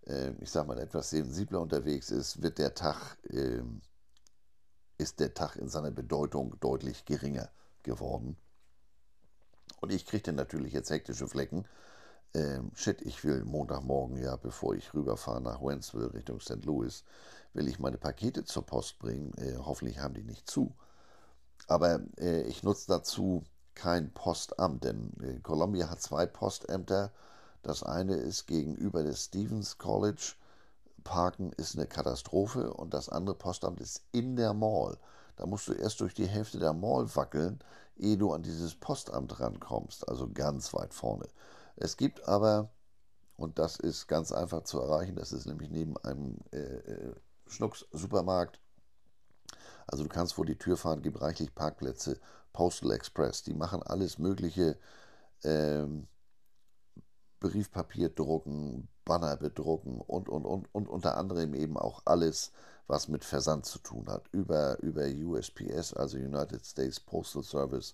[0.06, 3.62] äh, ich sag mal, etwas sensibler unterwegs ist, wird der Tag, äh,
[4.98, 7.50] ist der Tag in seiner Bedeutung deutlich geringer
[7.84, 8.38] geworden.
[9.82, 11.66] Und ich kriegte natürlich jetzt hektische Flecken.
[12.36, 16.66] Ähm, shit, ich will Montagmorgen, ja, bevor ich rüberfahre nach Wentzville Richtung St.
[16.66, 17.06] Louis,
[17.54, 19.32] will ich meine Pakete zur Post bringen.
[19.38, 20.76] Äh, hoffentlich haben die nicht zu.
[21.68, 23.44] Aber äh, ich nutze dazu
[23.74, 27.14] kein Postamt, denn äh, Columbia hat zwei Postämter.
[27.64, 30.34] Das eine ist gegenüber des Stevens College.
[31.06, 34.98] Parken ist eine Katastrophe und das andere Postamt ist in der Mall.
[35.38, 37.60] Da musst du erst durch die Hälfte der Mall wackeln,
[37.96, 41.28] ehe du an dieses Postamt rankommst, also ganz weit vorne.
[41.76, 42.72] Es gibt aber,
[43.36, 47.16] und das ist ganz einfach zu erreichen, das ist nämlich neben einem äh, äh,
[47.48, 48.60] Schnucks-Supermarkt,
[49.88, 52.20] also du kannst vor die Tür fahren, gibt reichlich Parkplätze,
[52.54, 54.78] Postal Express, die machen alles Mögliche,
[55.44, 56.08] ähm,
[57.40, 62.52] Briefpapier drucken, Banner bedrucken und, und, und, und unter anderem eben auch alles,
[62.88, 64.28] was mit Versand zu tun hat.
[64.32, 67.94] Über, über USPS, also United States Postal Service,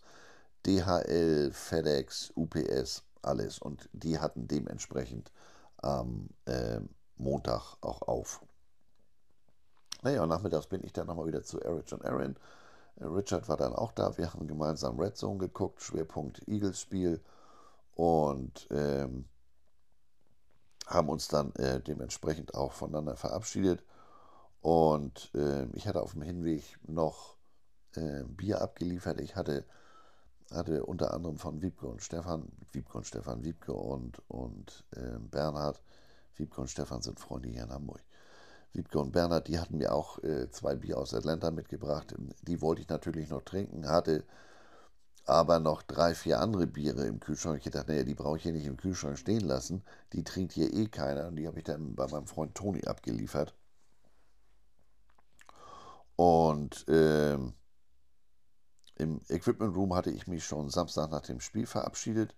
[0.65, 3.59] DHL, FedEx, UPS, alles.
[3.59, 5.31] Und die hatten dementsprechend
[5.77, 6.79] am äh,
[7.17, 8.41] Montag auch auf.
[10.03, 12.35] Naja, nachmittags bin ich dann nochmal wieder zu Eric und Aaron.
[12.99, 14.17] Äh, Richard war dann auch da.
[14.17, 17.21] Wir haben gemeinsam Red Zone geguckt, Schwerpunkt Eagles-Spiel.
[17.95, 19.25] Und ähm,
[20.87, 23.83] haben uns dann äh, dementsprechend auch voneinander verabschiedet.
[24.61, 27.37] Und äh, ich hatte auf dem Hinweg noch
[27.95, 29.19] äh, Bier abgeliefert.
[29.21, 29.65] Ich hatte,
[30.51, 35.81] hatte unter anderem von Wiebke und Stefan, Wiebke und Stefan, Wiebke und, und äh, Bernhard,
[36.35, 38.01] Wiebke und Stefan sind Freunde hier in Hamburg.
[38.73, 42.15] Wiebke und Bernhard, die hatten mir auch äh, zwei Bier aus Atlanta mitgebracht.
[42.43, 44.23] Die wollte ich natürlich noch trinken, hatte
[45.25, 47.61] aber noch drei, vier andere Biere im Kühlschrank.
[47.63, 49.83] Ich dachte, naja, die brauche ich hier nicht im Kühlschrank stehen lassen.
[50.13, 51.27] Die trinkt hier eh keiner.
[51.27, 53.53] Und die habe ich dann bei meinem Freund Toni abgeliefert.
[56.15, 57.53] Und ähm,
[58.95, 62.35] im Equipment Room hatte ich mich schon Samstag nach dem Spiel verabschiedet.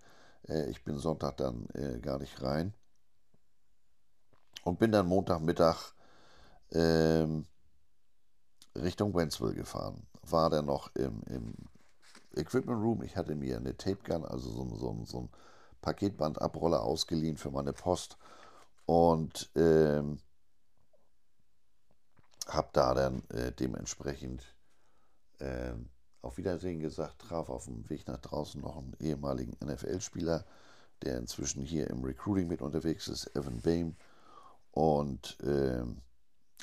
[0.47, 2.73] Äh, ich bin Sonntag dann äh, gar nicht rein.
[4.63, 5.93] Und bin dann Montagmittag
[6.71, 7.45] ähm,
[8.75, 10.07] Richtung Wentzville gefahren.
[10.21, 11.53] War dann noch im, im
[12.35, 13.03] Equipment Room.
[13.03, 15.29] Ich hatte mir eine Tape Gun, also so, so, so ein
[15.81, 18.17] Paketbandabroller ausgeliehen für meine Post.
[18.85, 20.17] Und ähm,
[22.47, 24.43] habe da dann äh, dementsprechend
[25.39, 25.73] äh,
[26.23, 30.45] auf Wiedersehen gesagt, traf auf dem Weg nach draußen noch einen ehemaligen NFL-Spieler,
[31.03, 33.93] der inzwischen hier im Recruiting mit unterwegs ist, Evan Bame.
[34.71, 35.83] Und äh,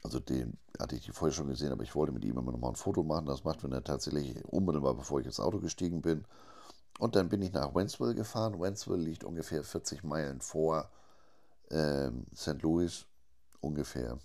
[0.03, 2.71] also den hatte ich vorher schon gesehen, aber ich wollte mit ihm immer noch mal
[2.71, 3.27] ein Foto machen.
[3.27, 6.25] Das machten wir tatsächlich unmittelbar, bevor ich ins Auto gestiegen bin.
[6.99, 8.61] Und dann bin ich nach Wentzville gefahren.
[8.61, 10.91] Wentzville liegt ungefähr 40 Meilen vor
[11.71, 12.63] ähm, St.
[12.63, 13.07] Louis,
[13.61, 14.19] ungefähr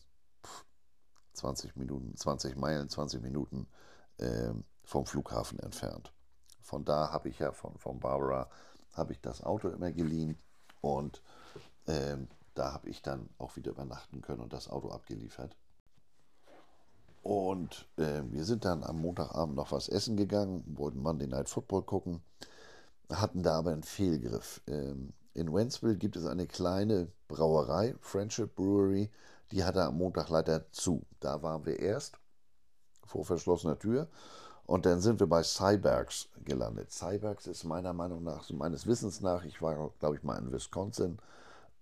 [1.33, 3.67] 20 Minuten, 20 Meilen, 20 Minuten
[4.19, 6.13] ähm, vom Flughafen entfernt.
[6.61, 8.49] Von da habe ich ja von, von Barbara
[8.93, 10.37] habe ich das Auto immer geliehen
[10.81, 11.21] und
[11.87, 15.55] ähm, da habe ich dann auch wieder übernachten können und das Auto abgeliefert.
[17.21, 21.83] Und äh, wir sind dann am Montagabend noch was essen gegangen, wollten Monday Night Football
[21.83, 22.21] gucken,
[23.11, 24.61] hatten da aber einen Fehlgriff.
[24.67, 29.11] Ähm, in Wentzville gibt es eine kleine Brauerei, Friendship Brewery,
[29.51, 31.05] die hatte am Montag leider zu.
[31.19, 32.17] Da waren wir erst
[33.05, 34.07] vor verschlossener Tür
[34.65, 36.91] und dann sind wir bei Cybergs gelandet.
[36.91, 41.19] Cybergs ist meiner Meinung nach, meines Wissens nach, ich war glaube ich mal in Wisconsin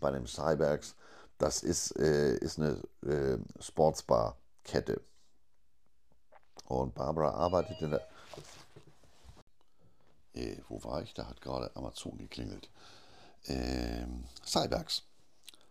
[0.00, 0.94] bei dem Cybergs,
[1.38, 5.00] das ist, äh, ist eine äh, Sportsbar-Kette.
[6.66, 8.08] Und Barbara arbeitet in der.
[10.34, 11.14] Äh, wo war ich?
[11.14, 12.70] Da hat gerade Amazon geklingelt.
[13.46, 15.02] Ähm, Cybergs,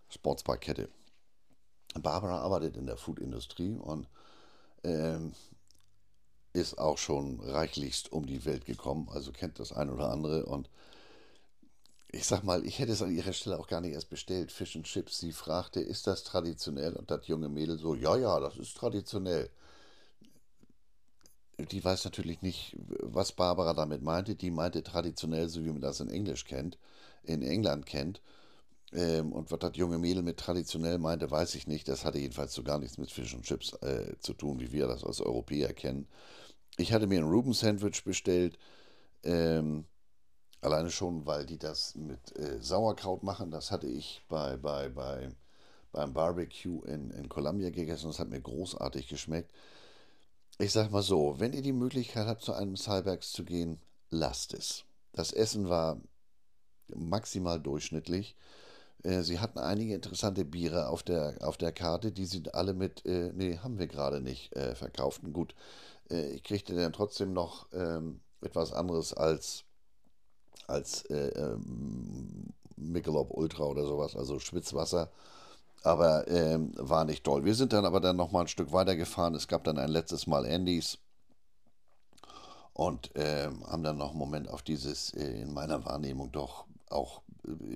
[0.10, 0.90] Sportsbar-Kette.
[1.96, 4.08] Barbara arbeitet in der Food-Industrie und
[4.84, 5.34] ähm,
[6.56, 10.70] ist auch schon reichlichst um die Welt gekommen, also kennt das ein oder andere und
[12.16, 14.52] ich sag mal, ich hätte es an ihrer Stelle auch gar nicht erst bestellt.
[14.52, 15.20] Fish and Chips.
[15.20, 16.94] Sie fragte, ist das traditionell?
[16.94, 19.50] Und das junge Mädel so, ja, ja, das ist traditionell.
[21.58, 24.36] Die weiß natürlich nicht, was Barbara damit meinte.
[24.36, 26.78] Die meinte traditionell, so wie man das in Englisch kennt,
[27.24, 28.22] in England kennt.
[28.94, 31.88] Ähm, und was das junge Mädel mit traditionell meinte, weiß ich nicht.
[31.90, 34.88] Das hatte jedenfalls so gar nichts mit Fish and Chips äh, zu tun, wie wir
[34.88, 36.08] das als Europäer kennen.
[36.78, 38.58] Ich hatte mir ein Ruben-Sandwich bestellt.
[39.24, 39.86] Ähm,
[40.66, 43.52] Alleine schon, weil die das mit äh, Sauerkraut machen.
[43.52, 45.30] Das hatte ich bei, bei, bei,
[45.92, 48.08] beim Barbecue in, in Columbia gegessen.
[48.08, 49.52] Das hat mir großartig geschmeckt.
[50.58, 54.56] Ich sag mal so, wenn ihr die Möglichkeit habt, zu einem Cybergs zu gehen, lasst
[54.56, 54.86] es.
[55.14, 56.02] Das Essen war
[56.88, 58.36] maximal durchschnittlich.
[59.04, 63.06] Äh, sie hatten einige interessante Biere auf der, auf der Karte, die sind alle mit,
[63.06, 65.22] äh, nee, haben wir gerade nicht äh, verkauft.
[65.32, 65.54] Gut,
[66.10, 69.64] äh, ich kriegte dann trotzdem noch ähm, etwas anderes als
[70.68, 75.12] als äh, ähm, Michelob Ultra oder sowas, also Schwitzwasser.
[75.84, 77.46] Aber ähm, war nicht toll.
[77.46, 79.36] Wir sind dann aber dann nochmal ein Stück weiter gefahren.
[79.36, 80.98] Es gab dann ein letztes Mal Andys
[82.74, 87.22] und ähm, haben dann noch einen Moment auf dieses äh, in meiner Wahrnehmung doch auch,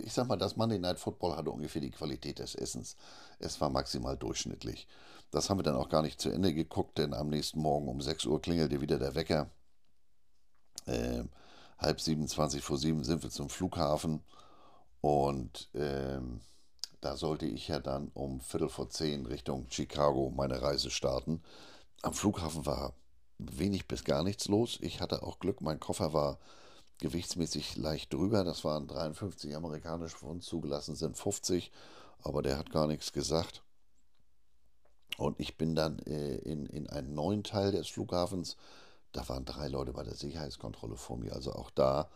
[0.04, 2.96] ich sag mal, das Monday Night Football hatte ungefähr die Qualität des Essens.
[3.40, 4.88] Es war maximal durchschnittlich.
[5.32, 8.02] Das haben wir dann auch gar nicht zu Ende geguckt, denn am nächsten Morgen um
[8.02, 9.50] 6 Uhr klingelte wieder der Wecker.
[10.88, 11.30] Ähm,
[11.78, 14.22] halb sieben, zwanzig vor sieben sind wir zum Flughafen
[15.02, 16.42] und ähm,
[17.02, 21.42] da sollte ich ja dann um Viertel vor zehn Richtung Chicago meine Reise starten.
[22.02, 22.94] Am Flughafen war
[23.38, 24.78] wenig bis gar nichts los.
[24.82, 26.40] Ich hatte auch Glück, mein Koffer war
[27.00, 28.44] gewichtsmäßig leicht drüber.
[28.44, 31.72] Das waren 53 amerikanische Pfund, zugelassen sind 50,
[32.22, 33.64] aber der hat gar nichts gesagt.
[35.20, 38.56] Und ich bin dann äh, in, in einen neuen Teil des Flughafens
[39.12, 41.34] da waren drei Leute bei der Sicherheitskontrolle vor mir.
[41.34, 42.10] Also auch da,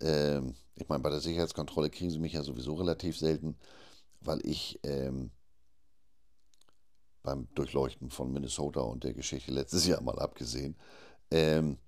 [0.00, 3.56] ähm, ich meine, bei der Sicherheitskontrolle kriegen sie mich ja sowieso relativ selten,
[4.20, 5.30] weil ich ähm,
[7.22, 10.76] beim Durchleuchten von Minnesota und der Geschichte letztes Jahr mal abgesehen,
[11.30, 11.78] ähm,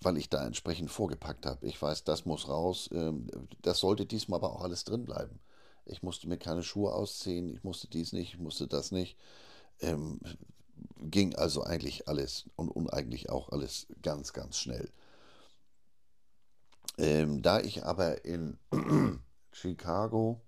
[0.00, 1.66] weil ich da entsprechend vorgepackt habe.
[1.66, 2.90] Ich weiß, das muss raus.
[2.92, 3.28] Ähm,
[3.62, 5.38] das sollte diesmal aber auch alles drin bleiben.
[5.84, 9.16] Ich musste mir keine Schuhe ausziehen, ich musste dies nicht, ich musste das nicht.
[9.82, 10.20] Ähm,
[10.98, 14.90] ging also eigentlich alles und, und eigentlich auch alles ganz, ganz schnell.
[16.98, 18.58] Ähm, da ich aber in
[19.52, 20.40] Chicago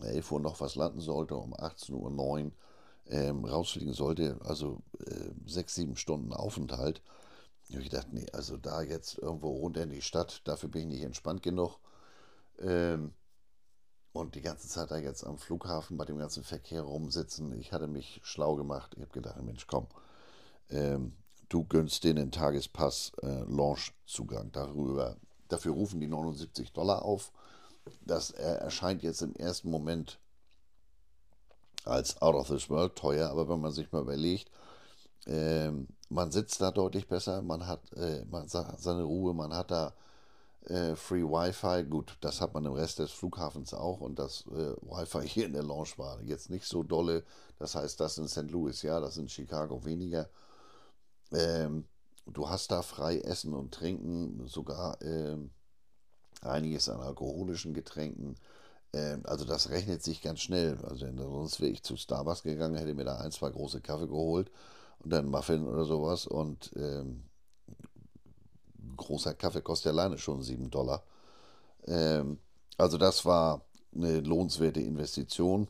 [0.00, 1.92] 11 Uhr noch was landen sollte, um 18.09
[2.44, 2.52] Uhr
[3.06, 7.02] ähm, rausfliegen sollte, also äh, sechs, sieben Stunden Aufenthalt,
[7.70, 10.88] habe ich gedacht, nee, also da jetzt irgendwo runter in die Stadt, dafür bin ich
[10.88, 11.78] nicht entspannt genug.
[12.60, 13.12] Ähm,
[14.12, 17.58] und die ganze Zeit da jetzt am Flughafen bei dem ganzen Verkehr rumsitzen.
[17.58, 18.92] Ich hatte mich schlau gemacht.
[18.94, 19.86] Ich habe gedacht, Mensch, komm,
[20.70, 21.12] ähm,
[21.48, 24.50] du gönnst denen den Tagespass äh, Launch-Zugang.
[24.52, 25.16] Darüber,
[25.48, 27.32] dafür rufen die 79 Dollar auf.
[28.02, 30.18] Das äh, erscheint jetzt im ersten Moment
[31.84, 34.50] als out of this world teuer, aber wenn man sich mal überlegt,
[35.26, 35.70] äh,
[36.10, 39.94] man sitzt da deutlich besser, man hat äh, man seine Ruhe, man hat da
[40.68, 44.74] äh, Free Wi-Fi, gut, das hat man im Rest des Flughafens auch und das äh,
[44.82, 47.24] Wi-Fi hier in der Lounge war jetzt nicht so dolle.
[47.58, 48.50] Das heißt, das in St.
[48.50, 50.28] Louis, ja, das in Chicago weniger.
[51.32, 51.84] Ähm,
[52.26, 55.50] du hast da frei Essen und Trinken, sogar ähm,
[56.42, 58.36] einiges an alkoholischen Getränken.
[58.92, 60.78] Ähm, also das rechnet sich ganz schnell.
[60.84, 64.50] Also sonst wäre ich zu Starbucks gegangen, hätte mir da ein, zwei große Kaffee geholt
[65.00, 66.26] und dann Muffin oder sowas.
[66.26, 67.24] Und ähm,
[68.98, 71.02] großer Kaffee kostet alleine schon 7 Dollar.
[71.86, 72.38] Ähm,
[72.76, 73.62] also das war
[73.94, 75.68] eine lohnenswerte Investition,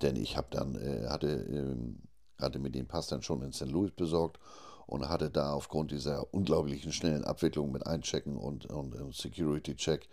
[0.00, 1.98] denn ich habe dann, äh, hatte, ähm,
[2.38, 3.66] hatte mir den Pass dann schon in St.
[3.66, 4.38] Louis besorgt
[4.86, 10.08] und hatte da aufgrund dieser unglaublichen schnellen Abwicklung mit Einchecken und, und, und Security-Check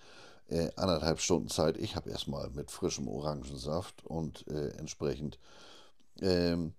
[0.49, 1.77] äh, anderthalb Stunden Zeit.
[1.77, 5.39] Ich habe erstmal mit frischem Orangensaft und äh, entsprechend
[6.21, 6.73] ähm,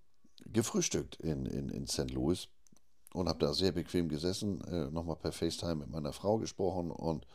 [0.52, 2.10] gefrühstückt in, in, in St.
[2.10, 2.48] Louis
[3.14, 7.26] und habe da sehr bequem gesessen, äh, nochmal per FaceTime mit meiner Frau gesprochen und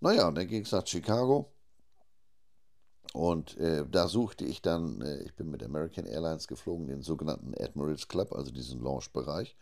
[0.00, 1.52] naja, und dann ging es nach Chicago
[3.12, 7.54] und äh, da suchte ich dann, äh, ich bin mit American Airlines geflogen, den sogenannten
[7.60, 9.56] Admirals Club, also diesen Lounge-Bereich.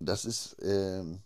[0.00, 1.20] Das ist, ähm,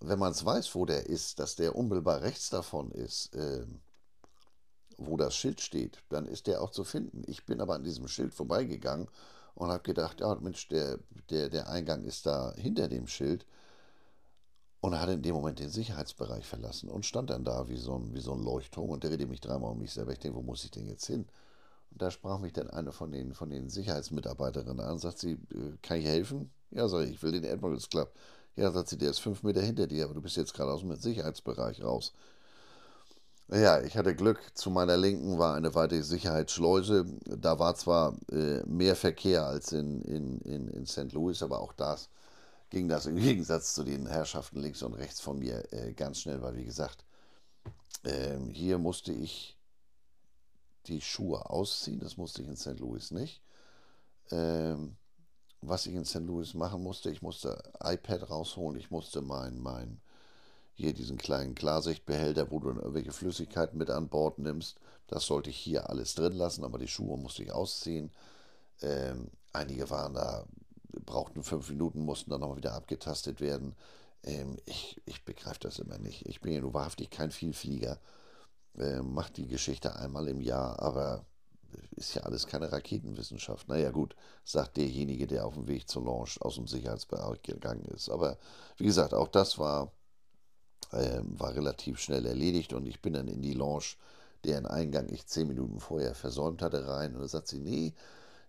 [0.00, 3.80] wenn man es weiß, wo der ist, dass der unmittelbar rechts davon ist, ähm,
[4.98, 7.22] wo das Schild steht, dann ist der auch zu finden.
[7.26, 9.08] Ich bin aber an diesem Schild vorbeigegangen
[9.60, 10.98] und habe gedacht, ja Mensch, der,
[11.28, 13.44] der, der Eingang ist da hinter dem Schild.
[14.80, 17.96] Und er hat in dem Moment den Sicherheitsbereich verlassen und stand dann da wie so
[17.96, 20.12] ein, wie so ein Leuchtturm und drehte mich dreimal um mich selber.
[20.12, 21.26] Ich denke, wo muss ich denn jetzt hin?
[21.90, 25.32] Und da sprach mich dann eine von den, von den Sicherheitsmitarbeiterinnen an und sagt sie,
[25.32, 26.50] äh, kann ich helfen?
[26.70, 28.14] Ja, sag ich, ich will den Admirals Club.
[28.56, 30.80] Ja, sagt sie, der ist fünf Meter hinter dir, aber du bist jetzt gerade aus
[30.80, 32.14] dem Sicherheitsbereich raus.
[33.52, 34.38] Ja, ich hatte Glück.
[34.54, 37.04] Zu meiner Linken war eine weitere Sicherheitsschleuse.
[37.24, 41.12] Da war zwar äh, mehr Verkehr als in, in, in, in St.
[41.12, 42.10] Louis, aber auch das
[42.70, 46.40] ging das im Gegensatz zu den Herrschaften links und rechts von mir äh, ganz schnell,
[46.42, 47.04] weil wie gesagt,
[48.04, 49.58] äh, hier musste ich
[50.86, 51.98] die Schuhe ausziehen.
[51.98, 52.78] Das musste ich in St.
[52.78, 53.42] Louis nicht.
[54.30, 54.96] Ähm,
[55.60, 56.20] was ich in St.
[56.20, 60.00] Louis machen musste, ich musste iPad rausholen, ich musste mein, mein
[60.80, 64.78] hier diesen kleinen Klarsichtbehälter, wo du dann irgendwelche Flüssigkeiten mit an Bord nimmst.
[65.06, 68.10] Das sollte ich hier alles drin lassen, aber die Schuhe musste ich ausziehen.
[68.82, 70.46] Ähm, einige waren da,
[71.04, 73.74] brauchten fünf Minuten, mussten dann nochmal wieder abgetastet werden.
[74.22, 76.26] Ähm, ich ich begreife das immer nicht.
[76.26, 77.98] Ich bin ja nur wahrhaftig kein Vielflieger.
[78.78, 81.24] Ähm, macht die Geschichte einmal im Jahr, aber
[81.92, 83.68] ist ja alles keine Raketenwissenschaft.
[83.68, 84.14] Naja, gut,
[84.44, 88.08] sagt derjenige, der auf dem Weg zur Launch aus dem Sicherheitsbereich gegangen ist.
[88.08, 88.38] Aber
[88.76, 89.92] wie gesagt, auch das war
[90.92, 93.96] äh, war relativ schnell erledigt und ich bin dann in die Lounge,
[94.44, 97.94] deren Eingang ich zehn Minuten vorher versäumt hatte, rein und da sagt sie, nee,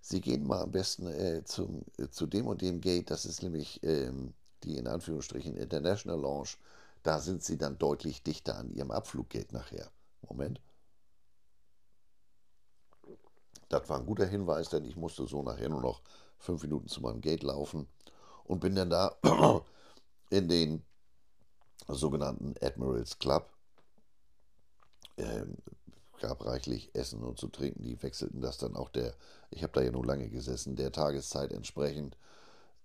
[0.04, 3.44] Sie gehen mal am besten äh, zum, äh, zu dem und dem Gate, das ist
[3.44, 6.50] nämlich ähm, die in Anführungsstrichen International Lounge,
[7.04, 9.90] da sind Sie dann deutlich dichter an Ihrem Abfluggate nachher.
[10.28, 10.60] Moment.
[13.70, 16.02] Das war ein guter Hinweis, denn ich musste so nachher nur noch
[16.38, 17.88] fünf Minuten zu meinem Gate laufen
[18.44, 19.16] und bin dann da
[20.30, 20.84] in den
[21.88, 23.50] sogenannten Admirals Club.
[25.18, 25.58] Ähm,
[26.22, 27.84] gab reichlich Essen und zu trinken.
[27.84, 29.14] Die wechselten das dann auch der,
[29.50, 32.18] ich habe da ja nur lange gesessen, der Tageszeit entsprechend.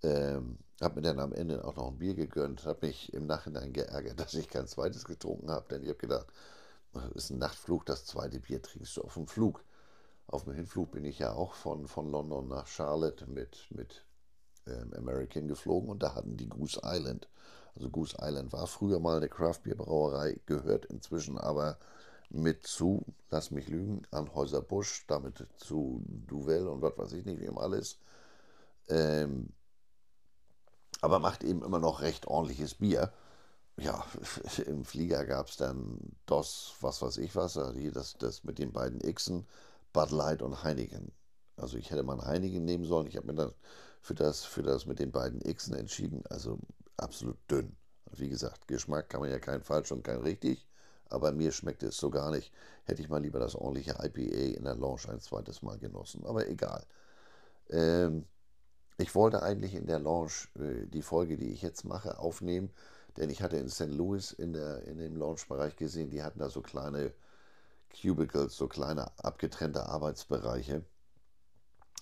[0.03, 3.73] Ähm, habe mir dann am Ende auch noch ein Bier gegönnt, habe mich im Nachhinein
[3.73, 6.27] geärgert, dass ich kein zweites getrunken habe, denn ich habe gedacht,
[6.93, 9.63] das ist ein Nachtflug, das zweite Bier trinkst du auf dem Flug.
[10.29, 14.05] Auf dem Hinflug bin ich ja auch von, von London nach Charlotte mit, mit
[14.67, 17.29] ähm, American geflogen und da hatten die Goose Island
[17.77, 21.79] also Goose Island war früher mal eine Craftbeer-Brauerei, gehört inzwischen aber
[22.31, 27.25] mit zu, lass mich lügen, an Häuser Busch, damit zu Duvel und was weiß ich
[27.25, 27.99] nicht, wie immer alles.
[28.89, 29.51] Ähm,
[31.03, 33.13] aber macht eben immer noch recht ordentliches Bier.
[33.77, 34.05] Ja,
[34.67, 38.59] im Flieger gab es dann DOS, was weiß ich was, also hier das, das mit
[38.59, 39.47] den beiden Xen,
[39.93, 41.13] Bud Light und Heineken.
[41.57, 43.07] Also ich hätte mal Heineken nehmen sollen.
[43.07, 43.53] Ich habe mir dann
[44.01, 46.23] für das, für das mit den beiden Xen entschieden.
[46.29, 46.59] Also
[46.97, 47.77] absolut dünn.
[48.13, 50.67] Wie gesagt, Geschmack kann man ja kein falsch und kein richtig,
[51.09, 52.53] aber mir schmeckt es so gar nicht.
[52.85, 56.49] Hätte ich mal lieber das ordentliche IPA in der Lounge ein zweites Mal genossen, aber
[56.49, 56.85] egal.
[57.71, 58.27] Ähm,
[58.99, 62.71] ich wollte eigentlich in der Lounge äh, die Folge, die ich jetzt mache, aufnehmen,
[63.17, 63.91] denn ich hatte in St.
[63.91, 67.13] Louis in, der, in dem Lounge-Bereich gesehen, die hatten da so kleine
[68.01, 70.85] Cubicles, so kleine abgetrennte Arbeitsbereiche.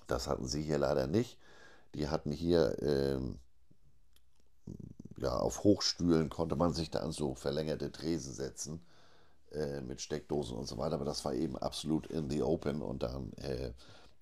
[0.07, 1.38] Das hatten sie hier leider nicht.
[1.95, 3.38] Die hatten hier ähm,
[5.25, 8.85] ja, auf Hochstühlen konnte man sich da an so verlängerte Tresen setzen
[9.53, 13.03] äh, mit Steckdosen und so weiter, aber das war eben absolut in the open und
[13.03, 13.72] dann äh,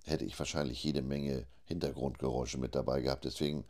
[0.04, 3.24] hätte ich wahrscheinlich jede Menge Hintergrundgeräusche mit dabei gehabt.
[3.24, 3.64] Deswegen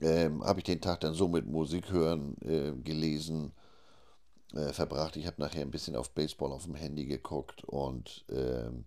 [0.00, 3.52] ähm, habe ich den Tag dann so mit Musik hören, äh, gelesen,
[4.54, 5.16] äh, verbracht.
[5.16, 8.84] Ich habe nachher ein bisschen auf Baseball auf dem Handy geguckt und ähm,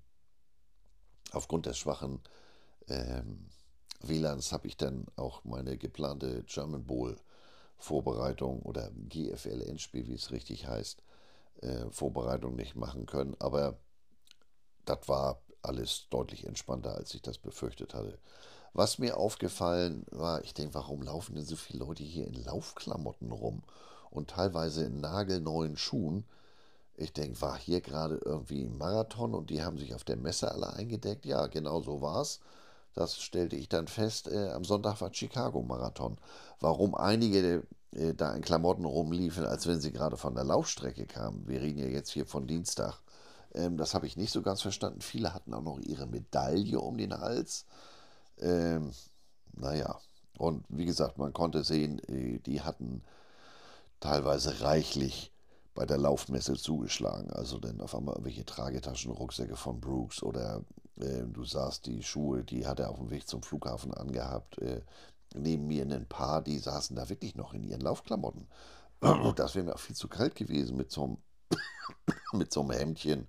[1.32, 2.20] aufgrund des schwachen
[2.88, 3.46] ähm,
[4.02, 7.16] WLANs habe ich dann auch meine geplante German Bowl
[7.78, 11.04] Vorbereitung oder GFL-Endspiel, wie es richtig heißt,
[11.62, 13.36] äh, Vorbereitung nicht machen können.
[13.40, 13.78] Aber
[14.86, 18.20] das war alles deutlich entspannter, als ich das befürchtet hatte.
[18.74, 23.32] Was mir aufgefallen war, ich denke, warum laufen denn so viele Leute hier in Laufklamotten
[23.32, 23.64] rum
[24.12, 26.26] und teilweise in nagelneuen Schuhen?
[26.98, 30.52] Ich denke, war hier gerade irgendwie ein Marathon und die haben sich auf der Messe
[30.52, 31.26] alle eingedeckt?
[31.26, 32.40] Ja, genau so war es.
[32.96, 34.28] Das stellte ich dann fest.
[34.30, 36.18] Äh, am Sonntag war Chicago-Marathon.
[36.60, 37.64] Warum einige
[37.96, 41.48] äh, da in Klamotten rumliefen, als wenn sie gerade von der Laufstrecke kamen.
[41.48, 43.02] Wir reden ja jetzt hier von Dienstag.
[43.54, 45.02] Ähm, das habe ich nicht so ganz verstanden.
[45.02, 47.66] Viele hatten auch noch ihre Medaille um den Hals.
[48.40, 48.92] Ähm,
[49.54, 50.00] naja,
[50.38, 53.04] und wie gesagt, man konnte sehen, äh, die hatten
[54.00, 55.32] teilweise reichlich
[55.74, 57.32] bei der Laufmesse zugeschlagen.
[57.32, 60.62] Also dann auf einmal irgendwelche Tragetaschen, Rucksäcke von Brooks oder
[60.98, 64.58] du sahst die Schuhe, die hat er auf dem Weg zum Flughafen angehabt.
[64.60, 64.82] Äh,
[65.34, 68.48] neben mir ein Paar, die saßen da wirklich noch in ihren Laufklamotten.
[69.36, 71.18] Das wäre mir auch viel zu kalt gewesen mit so einem,
[72.34, 73.28] mit so einem Hemdchen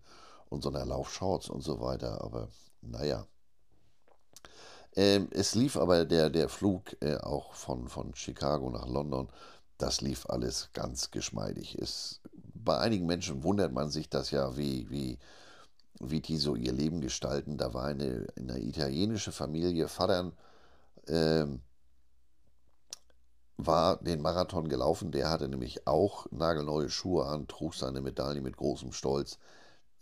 [0.49, 2.23] und so einer Laufshorts und so weiter.
[2.23, 2.49] Aber
[2.81, 3.27] naja.
[4.95, 9.29] Ähm, es lief aber der, der Flug äh, auch von, von Chicago nach London.
[9.77, 11.77] Das lief alles ganz geschmeidig.
[11.79, 12.21] Es
[12.55, 15.19] bei einigen Menschen wundert man sich das ja, wie, wie,
[16.01, 17.57] wie die so ihr Leben gestalten.
[17.57, 20.33] Da war eine, eine italienische Familie, Vater
[21.09, 21.61] ähm,
[23.57, 28.57] war den Marathon gelaufen, der hatte nämlich auch nagelneue Schuhe an, trug seine Medaille mit
[28.57, 29.39] großem Stolz.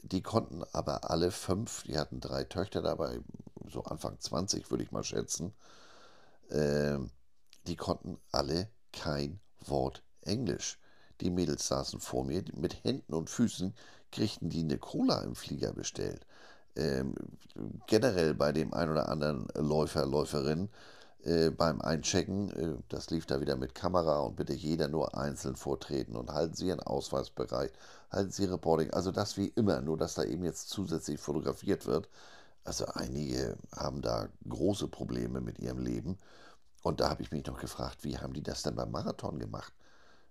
[0.02, 3.20] Die konnten aber alle fünf, die hatten drei Töchter dabei,
[3.66, 5.54] so Anfang 20 würde ich mal schätzen,
[6.50, 7.10] ähm,
[7.66, 10.78] die konnten alle kein Wort Englisch.
[11.20, 13.74] Die Mädels saßen vor mir, mit Händen und Füßen
[14.14, 16.26] kriegten die eine Cola im Flieger bestellt.
[16.76, 17.14] Ähm,
[17.86, 20.70] generell bei dem ein oder anderen Läufer, Läuferin
[21.24, 25.56] äh, beim Einchecken, äh, das lief da wieder mit Kamera und bitte jeder nur einzeln
[25.56, 27.72] vortreten und halten Sie Ihren Ausweis bereit,
[28.10, 32.08] halten Sie Reporting, also das wie immer, nur dass da eben jetzt zusätzlich fotografiert wird.
[32.64, 36.18] Also einige haben da große Probleme mit ihrem Leben
[36.82, 39.72] und da habe ich mich noch gefragt, wie haben die das denn beim Marathon gemacht?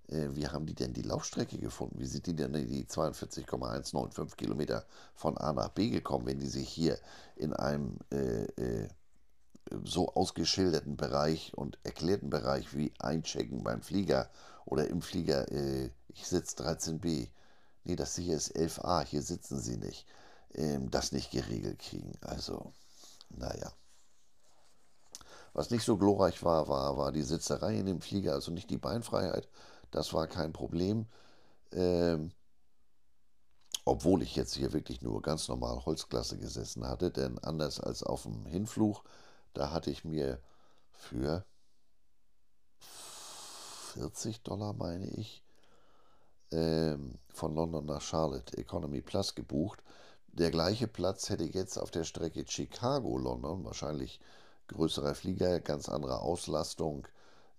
[0.07, 1.99] Äh, wie haben die denn die Laufstrecke gefunden?
[1.99, 4.85] Wie sind die denn die 42,195 Kilometer
[5.15, 6.99] von A nach B gekommen, wenn die sich hier
[7.35, 8.89] in einem äh, äh,
[9.83, 14.29] so ausgeschilderten Bereich und erklärten Bereich wie Einchecken beim Flieger
[14.65, 17.29] oder im Flieger, äh, ich sitze 13b,
[17.83, 20.05] nee, das hier ist 11a, hier sitzen sie nicht,
[20.53, 22.11] ähm, das nicht geregelt kriegen.
[22.21, 22.73] Also,
[23.29, 23.71] naja.
[25.53, 28.77] Was nicht so glorreich war, war, war die Sitzerei in dem Flieger, also nicht die
[28.77, 29.47] Beinfreiheit,
[29.93, 31.05] das war kein Problem.
[31.71, 32.31] Ähm,
[33.85, 38.23] obwohl ich jetzt hier wirklich nur ganz normal Holzklasse gesessen hatte, denn anders als auf
[38.23, 39.03] dem Hinflug,
[39.53, 40.39] da hatte ich mir
[40.91, 41.45] für
[43.93, 45.43] 40 Dollar, meine ich,
[46.51, 49.83] ähm, von London nach Charlotte Economy Plus gebucht.
[50.27, 54.19] Der gleiche Platz hätte jetzt auf der Strecke Chicago-London, wahrscheinlich
[54.67, 57.07] größerer Flieger, ganz andere Auslastung,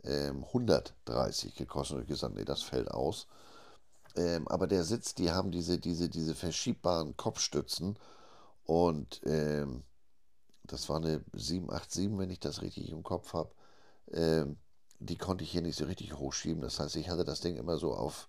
[0.04, 1.96] ähm, 130 gekostet.
[1.96, 3.26] Und ich gesagt, nee, das fällt aus.
[4.16, 7.98] Ähm, aber der Sitz, die haben diese, diese, diese verschiebbaren Kopfstützen
[8.64, 9.82] und ähm,
[10.64, 13.50] das war eine 787, wenn ich das richtig im Kopf habe.
[14.12, 14.56] Ähm,
[14.98, 16.62] die konnte ich hier nicht so richtig hochschieben.
[16.62, 18.28] Das heißt, ich hatte das Ding immer so auf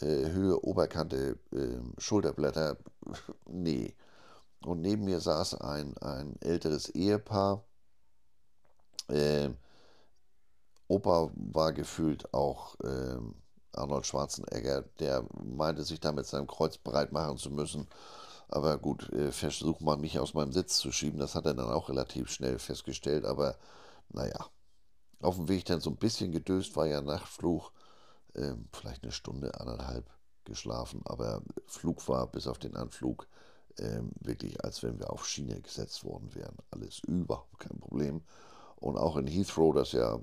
[0.00, 2.76] äh, Höhe, Oberkante, äh, Schulterblätter.
[3.46, 3.94] nee.
[4.64, 7.64] Und neben mir saß ein, ein älteres Ehepaar.
[9.08, 9.50] Äh,
[10.92, 13.34] Opa war gefühlt auch ähm,
[13.72, 17.88] Arnold Schwarzenegger, der meinte sich da mit seinem Kreuz breit machen zu müssen.
[18.48, 21.70] Aber gut, äh, versuch mal mich aus meinem Sitz zu schieben, das hat er dann
[21.70, 23.24] auch relativ schnell festgestellt.
[23.24, 23.56] Aber
[24.10, 24.46] naja,
[25.22, 27.72] auf dem Weg dann so ein bisschen gedöst, war ja Nachtflug,
[28.34, 30.10] ähm, vielleicht eine Stunde, anderthalb
[30.44, 31.00] geschlafen.
[31.06, 33.26] Aber Flug war bis auf den Anflug
[33.78, 36.56] ähm, wirklich, als wenn wir auf Schiene gesetzt worden wären.
[36.70, 38.22] Alles überhaupt kein Problem.
[38.76, 40.20] Und auch in Heathrow, das ja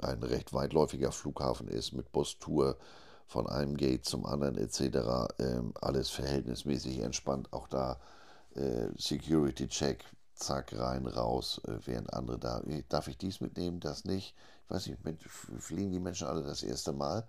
[0.00, 2.76] ein recht weitläufiger Flughafen ist mit Bustour
[3.26, 5.32] von einem Gate zum anderen etc.
[5.38, 7.52] Ähm, alles verhältnismäßig entspannt.
[7.52, 8.00] Auch da
[8.56, 12.62] äh, Security Check, zack, rein, raus, äh, während andere da.
[12.88, 14.34] Darf ich dies mitnehmen, das nicht?
[14.64, 17.26] Ich weiß nicht, mit, fliegen die Menschen alle das erste Mal?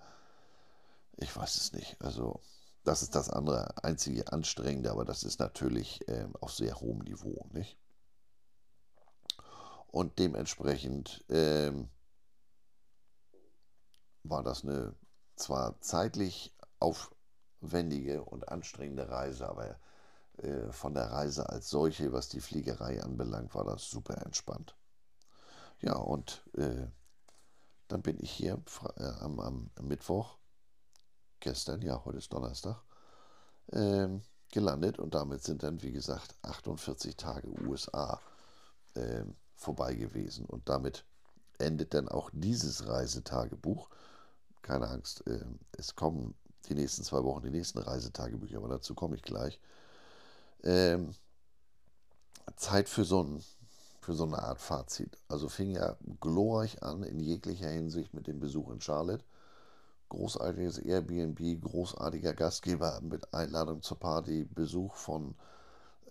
[1.17, 1.95] Ich weiß es nicht.
[1.99, 2.39] Also,
[2.83, 7.45] das ist das andere, einzige Anstrengende, aber das ist natürlich äh, auf sehr hohem Niveau,
[7.51, 7.77] nicht?
[9.91, 11.23] Und dementsprechend.
[11.29, 11.89] Ähm,
[14.23, 14.93] war das eine
[15.35, 19.79] zwar zeitlich aufwendige und anstrengende Reise, aber
[20.37, 24.75] äh, von der Reise als solche, was die Fliegerei anbelangt, war das super entspannt.
[25.79, 26.87] Ja, und äh,
[27.87, 28.61] dann bin ich hier
[28.97, 30.37] äh, am, am, Mittwoch,
[31.39, 32.81] gestern, ja, heute ist Donnerstag,
[33.71, 38.21] ähm, gelandet und damit sind dann, wie gesagt, 48 Tage USA
[38.95, 40.45] ähm, vorbei gewesen.
[40.45, 41.05] Und damit
[41.57, 43.89] endet dann auch dieses Reisetagebuch.
[44.61, 45.43] Keine Angst, äh,
[45.77, 46.35] es kommen
[46.69, 49.59] die nächsten zwei Wochen die nächsten Reisetagebücher, aber dazu komme ich gleich.
[50.63, 51.15] Ähm,
[52.55, 53.43] Zeit für so, ein,
[54.01, 55.17] für so eine Art Fazit.
[55.27, 59.23] Also fing ja glorreich an in jeglicher Hinsicht mit dem Besuch in Charlotte.
[60.09, 65.35] Großartiges Airbnb, großartiger Gastgeber mit Einladung zur Party, Besuch von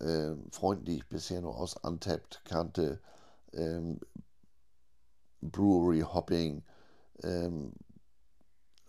[0.00, 2.98] äh, Freunden, die ich bisher nur aus Untapped kannte,
[3.52, 4.00] ähm,
[5.42, 6.62] Brewery Hopping,
[7.22, 7.72] ähm,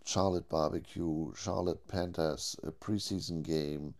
[0.03, 3.93] Charlotte Barbecue, Charlotte Panthers äh, Preseason Game,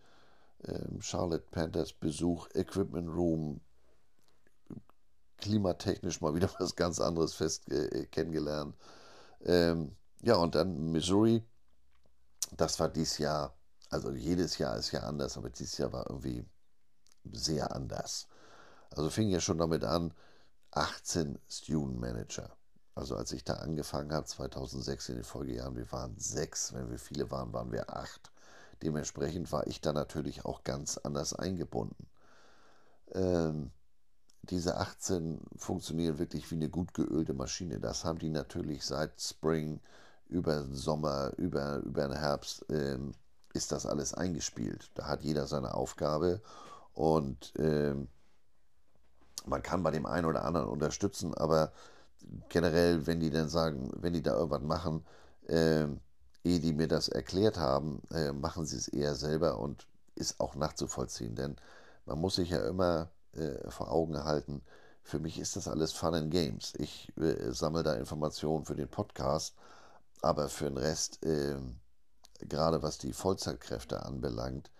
[0.65, 3.61] ähm, Charlotte Panthers Besuch, Equipment Room,
[5.37, 8.75] klimatechnisch mal wieder was ganz anderes fest äh, kennengelernt.
[9.43, 11.43] Ähm, ja, und dann Missouri,
[12.57, 13.55] das war dieses Jahr,
[13.89, 16.45] also jedes Jahr ist ja anders, aber dieses Jahr war irgendwie
[17.31, 18.27] sehr anders.
[18.91, 20.13] Also fing ja schon damit an,
[20.71, 22.55] 18 Student Manager.
[22.93, 26.99] Also als ich da angefangen habe, 2006 in den Folgejahren, wir waren sechs, wenn wir
[26.99, 28.31] viele waren, waren wir acht.
[28.81, 32.07] Dementsprechend war ich da natürlich auch ganz anders eingebunden.
[33.13, 33.71] Ähm,
[34.43, 37.79] diese 18 funktionieren wirklich wie eine gut geölte Maschine.
[37.79, 39.79] Das haben die natürlich seit Spring
[40.27, 43.13] über den Sommer, über, über den Herbst, ähm,
[43.53, 44.89] ist das alles eingespielt.
[44.95, 46.41] Da hat jeder seine Aufgabe
[46.93, 48.07] und ähm,
[49.45, 51.71] man kann bei dem einen oder anderen unterstützen, aber
[52.49, 55.05] generell, wenn die dann sagen, wenn die da irgendwas machen,
[55.47, 55.85] äh,
[56.43, 60.55] ehe die mir das erklärt haben, äh, machen sie es eher selber und ist auch
[60.55, 61.35] nachzuvollziehen.
[61.35, 61.55] Denn
[62.05, 64.61] man muss sich ja immer äh, vor Augen halten,
[65.03, 66.73] für mich ist das alles Fun and Games.
[66.77, 69.55] Ich äh, sammle da Informationen für den Podcast,
[70.21, 71.79] aber für den Rest, ähm,
[72.39, 74.71] gerade was die Vollzeitkräfte anbelangt,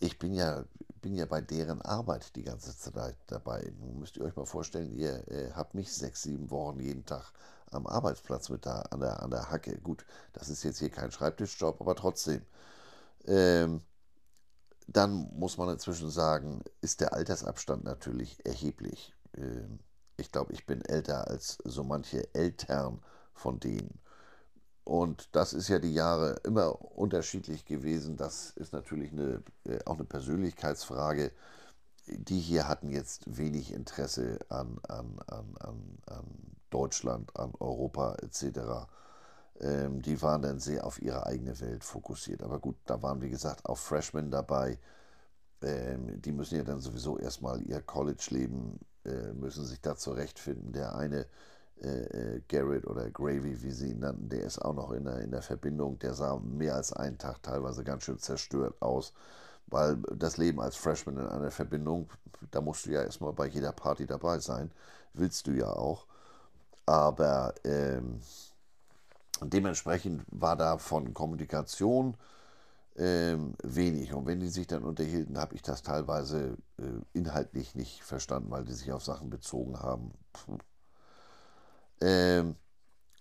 [0.00, 0.64] ich bin ja
[1.00, 3.72] bin ja bei deren Arbeit die ganze Zeit dabei.
[3.78, 7.32] Nun müsst ihr euch mal vorstellen, ihr äh, habt mich sechs, sieben Wochen jeden Tag
[7.70, 9.78] am Arbeitsplatz mit da an der, an der Hacke.
[9.78, 12.42] Gut, das ist jetzt hier kein Schreibtischjob, aber trotzdem.
[13.26, 13.82] Ähm,
[14.86, 19.14] dann muss man inzwischen sagen, ist der Altersabstand natürlich erheblich.
[19.36, 19.80] Ähm,
[20.16, 23.00] ich glaube, ich bin älter als so manche Eltern
[23.34, 24.00] von denen.
[24.88, 28.16] Und das ist ja die Jahre immer unterschiedlich gewesen.
[28.16, 31.30] Das ist natürlich eine, äh, auch eine Persönlichkeitsfrage.
[32.06, 36.24] Die hier hatten jetzt wenig Interesse an, an, an, an, an
[36.70, 38.88] Deutschland, an Europa etc.
[39.60, 42.42] Ähm, die waren dann sehr auf ihre eigene Welt fokussiert.
[42.42, 44.78] Aber gut, da waren wie gesagt auch Freshmen dabei.
[45.60, 50.72] Ähm, die müssen ja dann sowieso erstmal ihr College-Leben, äh, müssen sich da zurechtfinden.
[50.72, 51.26] Der eine
[51.82, 55.20] äh, äh, Garrett oder Gravy, wie sie ihn nannten, der ist auch noch in der,
[55.20, 55.98] in der Verbindung.
[55.98, 59.12] Der sah mehr als einen Tag teilweise ganz schön zerstört aus,
[59.66, 62.08] weil das Leben als Freshman in einer Verbindung,
[62.50, 64.70] da musst du ja erstmal bei jeder Party dabei sein.
[65.14, 66.06] Willst du ja auch.
[66.86, 68.20] Aber ähm,
[69.42, 72.16] dementsprechend war da von Kommunikation
[72.96, 74.12] ähm, wenig.
[74.14, 78.64] Und wenn die sich dann unterhielten, habe ich das teilweise äh, inhaltlich nicht verstanden, weil
[78.64, 80.12] die sich auf Sachen bezogen haben.
[80.32, 80.58] Puh
[82.00, 82.56] ähm,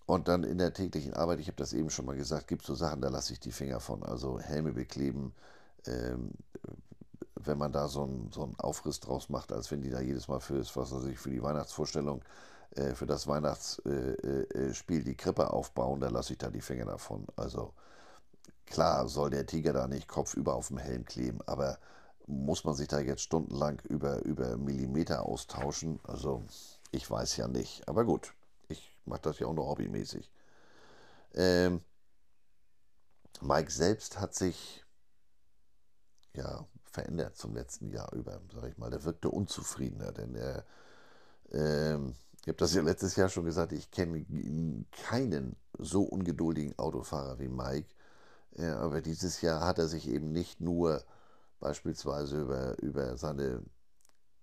[0.08, 2.68] und dann in der täglichen Arbeit, ich habe das eben schon mal gesagt, gibt es
[2.68, 4.04] so Sachen, da lasse ich die Finger von.
[4.04, 5.36] Also Helme bekleben,
[5.86, 6.32] ähm,
[7.36, 10.40] wenn man da so einen so Aufriss draus macht, als wenn die da jedes Mal
[10.40, 12.24] für, was weiß ich, für die Weihnachtsvorstellung,
[12.76, 16.86] äh, für das Weihnachtsspiel äh, äh, die Krippe aufbauen, da lasse ich da die Finger
[16.86, 17.28] davon.
[17.36, 17.74] Also
[18.66, 21.80] klar soll der Tiger da nicht kopfüber auf dem Helm kleben, aber
[22.28, 26.00] muss man sich da jetzt stundenlang über, über Millimeter austauschen?
[26.04, 26.46] Also
[26.92, 28.34] ich weiß ja nicht, aber gut
[29.08, 30.32] mache das ja auch noch hobbymäßig.
[31.34, 31.82] Ähm,
[33.42, 34.84] Mike selbst hat sich
[36.34, 38.90] ja verändert zum letzten Jahr über, sag ich mal.
[38.90, 40.66] Der wirkte unzufriedener, denn er,
[41.52, 44.26] ähm, ich habe das ja letztes Jahr schon gesagt, ich kenne
[44.92, 47.94] keinen so ungeduldigen Autofahrer wie Mike.
[48.56, 51.04] Äh, aber dieses Jahr hat er sich eben nicht nur
[51.60, 53.64] beispielsweise über, über seine,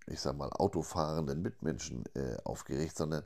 [0.07, 3.25] ich sag mal, autofahrenden Mitmenschen äh, aufgeregt, sondern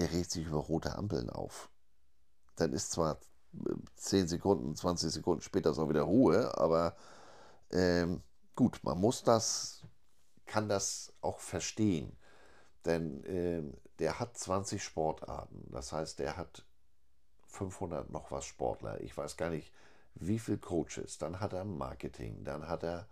[0.00, 1.70] der regt sich über rote Ampeln auf.
[2.56, 3.20] Dann ist zwar
[3.96, 6.96] 10 Sekunden, 20 Sekunden später so wieder Ruhe, aber
[7.70, 8.22] ähm,
[8.56, 9.82] gut, man muss das,
[10.46, 12.16] kann das auch verstehen.
[12.86, 15.68] Denn ähm, der hat 20 Sportarten.
[15.70, 16.64] Das heißt, der hat
[17.48, 19.00] 500 noch was Sportler.
[19.02, 19.70] Ich weiß gar nicht,
[20.14, 21.18] wie viele Coaches.
[21.18, 23.06] Dann hat er Marketing, dann hat er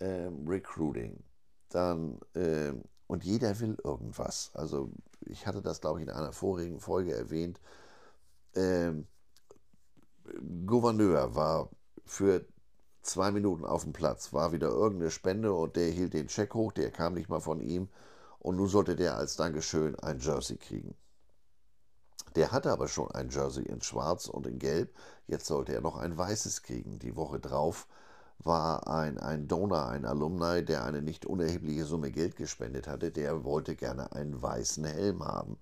[0.00, 1.22] ähm, Recruiting,
[1.70, 4.50] dann ähm, und jeder will irgendwas.
[4.54, 4.90] Also
[5.26, 7.60] ich hatte das, glaube ich, in einer vorigen Folge erwähnt.
[8.54, 9.06] Ähm,
[10.66, 11.70] Gouverneur war
[12.04, 12.44] für
[13.02, 16.72] zwei Minuten auf dem Platz, war wieder irgendeine Spende und der hielt den Scheck hoch,
[16.72, 17.88] der kam nicht mal von ihm
[18.38, 20.96] und nun sollte der als Dankeschön ein Jersey kriegen.
[22.36, 24.94] Der hatte aber schon ein Jersey in Schwarz und in Gelb,
[25.26, 26.98] jetzt sollte er noch ein weißes kriegen.
[26.98, 27.86] Die Woche drauf
[28.38, 33.44] war ein, ein Donor, ein Alumni, der eine nicht unerhebliche Summe Geld gespendet hatte, der
[33.44, 35.58] wollte gerne einen weißen Helm haben.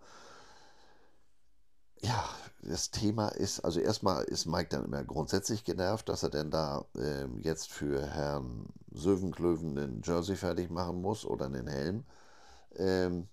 [2.01, 2.29] Ja,
[2.62, 6.85] das Thema ist, also erstmal ist Mike dann immer grundsätzlich genervt, dass er denn da
[6.97, 12.05] äh, jetzt für Herrn Sövenklöven einen Jersey fertig machen muss oder einen Helm.
[12.77, 13.29] Ähm,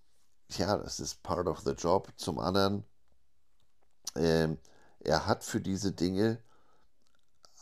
[0.49, 2.09] ja, das ist part of the job.
[2.17, 2.83] Zum anderen,
[4.15, 4.57] ähm,
[4.99, 6.39] er hat für diese Dinge,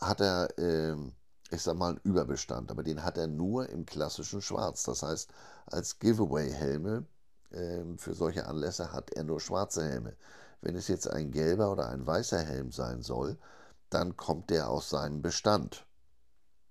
[0.00, 1.14] hat er, ähm,
[1.50, 4.82] ich sag mal, einen Überbestand, aber den hat er nur im klassischen Schwarz.
[4.82, 5.30] Das heißt,
[5.66, 7.06] als Giveaway-Helme
[7.52, 10.16] ähm, für solche Anlässe hat er nur schwarze Helme.
[10.60, 13.38] Wenn es jetzt ein gelber oder ein weißer Helm sein soll,
[13.90, 15.86] dann kommt der aus seinem Bestand.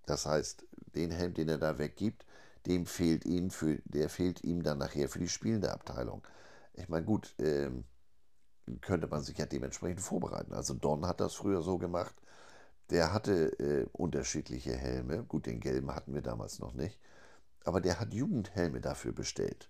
[0.05, 0.65] Das heißt,
[0.95, 2.25] den Helm, den er da weggibt,
[2.65, 6.23] dem fehlt ihm für, der fehlt ihm dann nachher für die spielende Abteilung.
[6.73, 7.85] Ich meine, gut, ähm,
[8.81, 10.53] könnte man sich ja dementsprechend vorbereiten.
[10.53, 12.15] Also Don hat das früher so gemacht.
[12.89, 15.23] Der hatte äh, unterschiedliche Helme.
[15.23, 16.99] Gut, den gelben hatten wir damals noch nicht.
[17.65, 19.69] Aber der hat Jugendhelme dafür bestellt.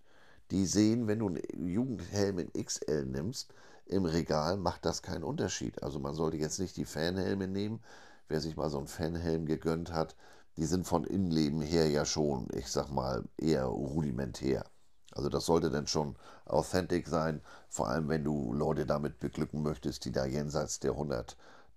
[0.51, 3.53] Die sehen, wenn du einen Jugendhelm in XL nimmst,
[3.85, 5.81] im Regal macht das keinen Unterschied.
[5.81, 7.81] Also man sollte jetzt nicht die Fanhelme nehmen.
[8.27, 10.15] Wer sich mal so einen Fanhelm gegönnt hat,
[10.57, 14.65] die sind von Innenleben her ja schon, ich sag mal, eher rudimentär.
[15.11, 16.15] Also das sollte dann schon
[16.45, 20.91] authentic sein, vor allem wenn du Leute damit beglücken möchtest, die da jenseits der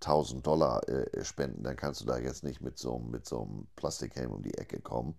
[0.01, 3.67] 100.000 Dollar äh, spenden, dann kannst du da jetzt nicht mit so, mit so einem
[3.77, 5.19] Plastikhelm um die Ecke kommen.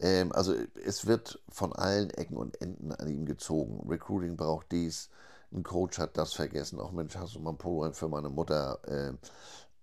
[0.00, 0.54] Ähm, also
[0.84, 3.88] es wird von allen Ecken und Enden an ihm gezogen.
[3.88, 5.10] Recruiting braucht dies,
[5.52, 6.80] ein Coach hat das vergessen.
[6.80, 8.78] Auch Mensch, hast du mal ein Polo für meine Mutter?
[8.86, 9.14] Äh,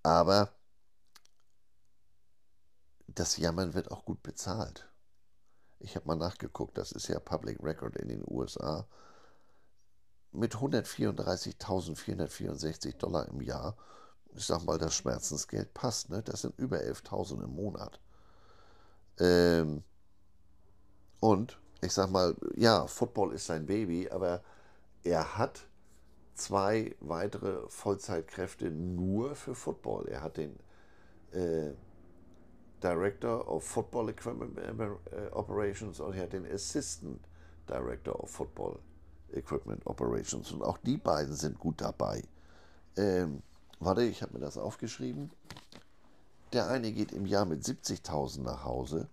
[0.04, 0.50] aber
[3.08, 4.88] das Jammern wird auch gut bezahlt.
[5.80, 8.88] Ich habe mal nachgeguckt, das ist ja Public Record in den USA.
[10.32, 13.76] Mit 134.464 Dollar im Jahr,
[14.36, 16.22] ich sag mal, das Schmerzensgeld passt, ne?
[16.22, 18.00] das sind über 11.000 im Monat.
[19.20, 19.84] Ähm,
[21.22, 24.44] und ich sag mal, ja, Football ist sein Baby, aber
[25.04, 25.68] er hat
[26.34, 30.08] zwei weitere Vollzeitkräfte nur für Football.
[30.08, 30.60] Er hat den
[31.32, 31.74] äh,
[32.84, 37.22] Director of Football Equipment äh, Operations und er hat den Assistant
[37.68, 38.80] Director of Football
[39.34, 40.52] Equipment Operations.
[40.52, 42.24] Und auch die beiden sind gut dabei.
[42.98, 43.42] Ähm,
[43.80, 45.32] warte, ich habe mir das aufgeschrieben.
[46.54, 49.10] Der eine geht im Jahr mit 70.000 nach Hause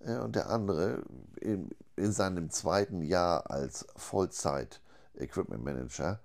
[0.00, 1.02] äh, und der andere
[1.40, 4.80] in, in, seinem zweiten Jahr als Vollzeit
[5.14, 6.20] Equipment Manager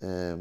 [0.00, 0.36] äh,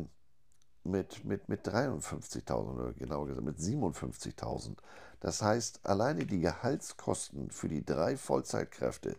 [0.83, 4.77] mit, mit, mit 53.000 oder genauer gesagt mit 57.000.
[5.19, 9.17] Das heißt, alleine die Gehaltskosten für die drei Vollzeitkräfte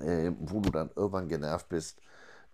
[0.00, 2.00] äh, wo du dann irgendwann genervt bist.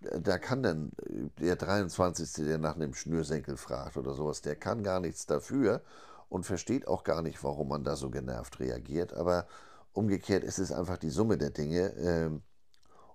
[0.01, 0.93] Da kann dann
[1.41, 5.83] der 23., der nach einem Schnürsenkel fragt oder sowas, der kann gar nichts dafür
[6.29, 9.15] und versteht auch gar nicht, warum man da so genervt reagiert.
[9.15, 9.49] Aber
[9.93, 11.95] umgekehrt ist es einfach die Summe der Dinge.
[11.97, 12.43] Ähm,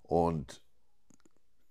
[0.02, 0.63] und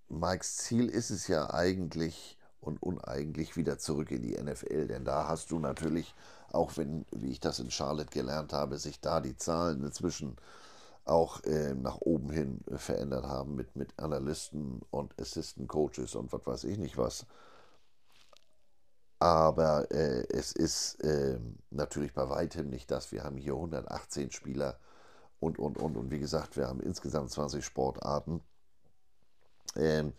[0.09, 5.27] Mikes Ziel ist es ja eigentlich und uneigentlich wieder zurück in die NFL, denn da
[5.27, 6.13] hast du natürlich
[6.53, 10.37] auch wenn, wie ich das in Charlotte gelernt habe, sich da die Zahlen inzwischen
[11.03, 16.31] auch äh, nach oben hin äh, verändert haben mit, mit Analysten und Assistant Coaches und
[16.31, 17.25] was weiß ich nicht was.
[19.19, 23.11] Aber äh, es ist ähm, natürlich bei weitem nicht das.
[23.11, 24.77] Wir haben hier 118 Spieler
[25.39, 25.97] und, und, und.
[25.97, 28.41] Und wie gesagt, wir haben insgesamt 20 Sportarten.
[29.75, 30.13] Ähm,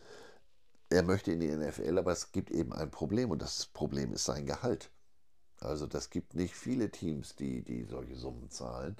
[0.91, 4.25] er möchte in die NFL, aber es gibt eben ein Problem und das Problem ist
[4.25, 4.91] sein Gehalt.
[5.61, 8.97] Also das gibt nicht viele Teams, die, die solche Summen zahlen.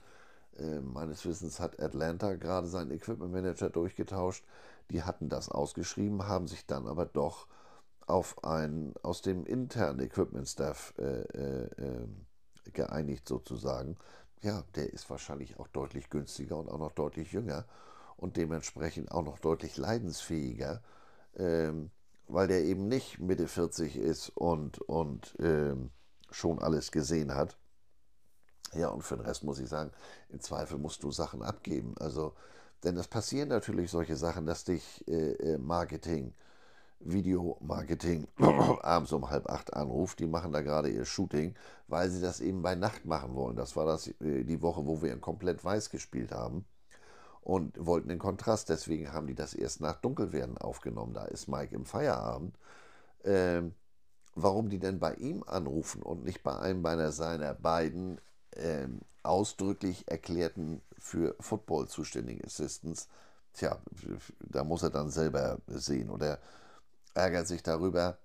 [0.57, 4.45] Äh, meines Wissens hat Atlanta gerade seinen Equipment Manager durchgetauscht.
[4.91, 7.47] Die hatten das ausgeschrieben, haben sich dann aber doch
[8.07, 12.27] auf einen aus dem internen Equipment Staff äh, äh, ähm,
[12.73, 13.97] geeinigt sozusagen.
[14.43, 17.65] Ja, der ist wahrscheinlich auch deutlich günstiger und auch noch deutlich jünger
[18.25, 20.81] und dementsprechend auch noch deutlich leidensfähiger,
[21.37, 21.91] ähm,
[22.27, 25.91] weil der eben nicht Mitte 40 ist und, und ähm,
[26.31, 27.59] schon alles gesehen hat.
[28.73, 29.91] Ja, und für den Rest muss ich sagen,
[30.31, 31.95] im Zweifel musst du Sachen abgeben.
[31.99, 32.33] Also,
[32.83, 36.33] denn es passieren natürlich solche Sachen, dass dich äh, äh, Marketing
[37.01, 38.27] Videomarketing
[38.81, 40.19] abends um halb acht anruft.
[40.21, 41.55] Die machen da gerade ihr Shooting,
[41.89, 43.57] weil sie das eben bei Nacht machen wollen.
[43.57, 46.65] Das war das äh, die Woche, wo wir in komplett weiß gespielt haben
[47.45, 48.71] und wollten den Kontrast.
[48.71, 51.15] Deswegen haben die das erst nach Dunkelwerden aufgenommen.
[51.15, 52.59] Da ist Mike im Feierabend.
[53.23, 53.75] Ähm,
[54.35, 58.21] warum die denn bei ihm anrufen und nicht bei einem meiner seiner beiden
[58.57, 63.09] ähm, ausdrücklich erklärten für Football zuständigen Assistants,
[63.53, 63.79] tja,
[64.41, 66.11] da muss er dann selber sehen.
[66.11, 66.41] Oder
[67.15, 68.19] ärgert sich darüber,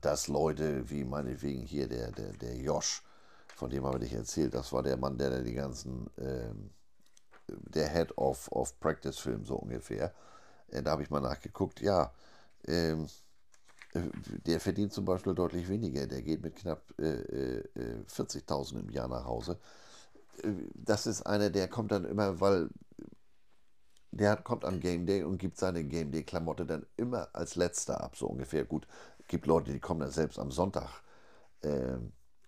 [0.00, 3.02] dass Leute wie meinetwegen hier der, der, der Josh,
[3.56, 6.70] von dem habe ich erzählt, das war der Mann, der die ganzen, ähm,
[7.48, 10.12] der Head of, of Practice Film so ungefähr,
[10.68, 12.12] äh, da habe ich mal nachgeguckt, ja,
[12.66, 13.06] ähm,
[14.46, 19.08] der verdient zum Beispiel deutlich weniger, der geht mit knapp äh, äh, 40.000 im Jahr
[19.08, 19.58] nach Hause.
[20.42, 22.70] Äh, das ist einer, der kommt dann immer, weil
[24.10, 28.00] der kommt am Game Day und gibt seine Game Day Klamotte dann immer als letzter
[28.00, 28.64] ab, so ungefähr.
[28.64, 28.86] Gut,
[29.28, 31.02] gibt Leute, die kommen dann selbst am Sonntag
[31.62, 31.98] äh,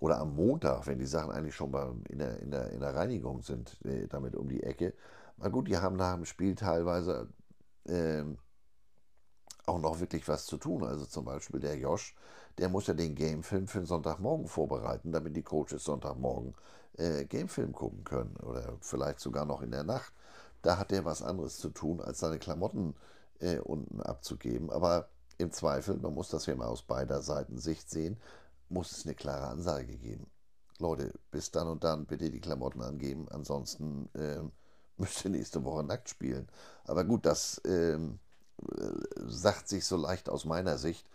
[0.01, 2.95] oder am Montag, wenn die Sachen eigentlich schon beim, in, der, in, der, in der
[2.95, 4.95] Reinigung sind, äh, damit um die Ecke.
[5.39, 7.29] Na gut, die haben nach dem Spiel teilweise
[7.85, 8.25] äh,
[9.67, 10.85] auch noch wirklich was zu tun.
[10.85, 12.15] Also zum Beispiel der Josh,
[12.59, 16.55] der muss ja den Gamefilm für den Sonntagmorgen vorbereiten, damit die Coaches Sonntagmorgen
[16.99, 20.13] äh, Gamefilm gucken können oder vielleicht sogar noch in der Nacht
[20.67, 22.95] da hat er was anderes zu tun, als seine Klamotten
[23.39, 24.71] äh, unten abzugeben.
[24.71, 28.17] Aber im Zweifel, man muss das ja mal aus beider Seiten Sicht sehen,
[28.69, 30.27] muss es eine klare Ansage geben.
[30.79, 34.41] Leute, bis dann und dann bitte die Klamotten angeben, ansonsten äh,
[34.99, 36.49] müsst ihr nächste Woche nackt spielen.
[36.85, 37.99] Aber gut, das äh,
[39.27, 41.09] sagt sich so leicht aus meiner Sicht.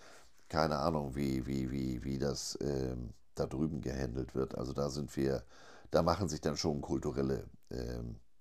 [0.49, 2.95] Keine Ahnung, wie, wie, wie, wie das äh,
[3.35, 4.57] da drüben gehandelt wird.
[4.57, 5.43] Also da sind wir,
[5.91, 7.99] da machen sich dann schon kulturelle äh,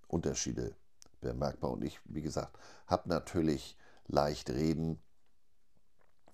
[0.08, 0.74] Unterschiede
[1.20, 1.70] bemerkbar.
[1.70, 3.76] Und ich, wie gesagt, habe natürlich
[4.08, 5.00] leicht reden,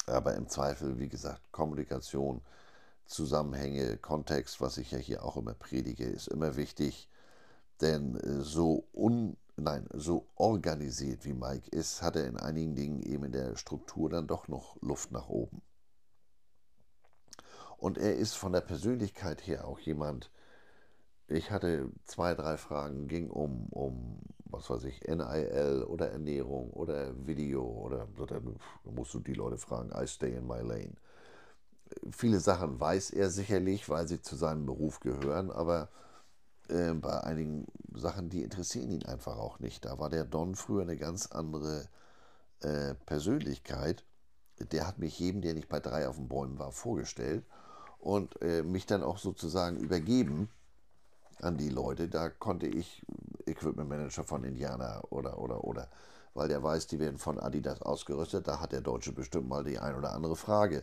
[0.06, 2.40] aber im Zweifel, wie gesagt, Kommunikation,
[3.06, 7.08] Zusammenhänge, Kontext, was ich ja hier auch immer predige, ist immer wichtig.
[7.80, 13.02] Denn äh, so un, nein, so organisiert wie Mike ist, hat er in einigen Dingen
[13.02, 15.62] eben in der Struktur dann doch noch Luft nach oben.
[17.78, 20.30] Und er ist von der Persönlichkeit her auch jemand,
[21.28, 27.26] ich hatte zwei, drei Fragen, ging um, um was weiß ich, NIL oder Ernährung oder
[27.26, 28.40] Video oder da
[28.90, 30.94] musst du die Leute fragen, I stay in my lane.
[32.10, 35.88] Viele Sachen weiß er sicherlich, weil sie zu seinem Beruf gehören, aber
[36.68, 39.84] äh, bei einigen Sachen, die interessieren ihn einfach auch nicht.
[39.84, 41.88] Da war der Don früher eine ganz andere
[42.60, 44.04] äh, Persönlichkeit.
[44.72, 47.44] Der hat mich jedem, der nicht bei drei auf den Bäumen war, vorgestellt
[47.98, 50.48] und äh, mich dann auch sozusagen übergeben
[51.40, 52.08] an die Leute.
[52.08, 53.04] Da konnte ich
[53.46, 55.88] Equipment Manager von Indiana oder, oder, oder,
[56.34, 58.48] weil der weiß, die werden von Adidas ausgerüstet.
[58.48, 60.82] Da hat der Deutsche bestimmt mal die ein oder andere Frage.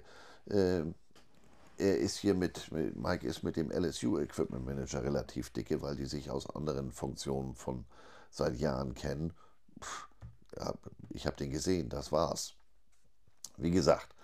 [0.49, 0.83] Äh,
[1.77, 6.05] er ist hier mit, Mike ist mit dem LSU Equipment Manager relativ dicke, weil die
[6.05, 7.85] sich aus anderen Funktionen von
[8.29, 9.33] seit Jahren kennen.
[9.81, 10.07] Pff,
[11.09, 12.53] ich habe den gesehen, das war's.
[13.57, 14.15] Wie gesagt,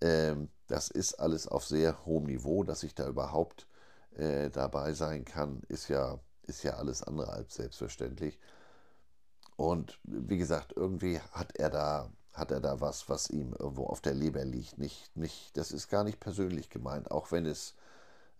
[0.00, 3.66] ähm, das ist alles auf sehr hohem Niveau, dass ich da überhaupt
[4.16, 8.38] äh, dabei sein kann, ist ja, ist ja alles andere als selbstverständlich.
[9.56, 14.00] Und wie gesagt, irgendwie hat er da, hat er da was, was ihm irgendwo auf
[14.00, 14.78] der Leber liegt.
[14.78, 17.74] Nicht, nicht, das ist gar nicht persönlich gemeint, auch wenn es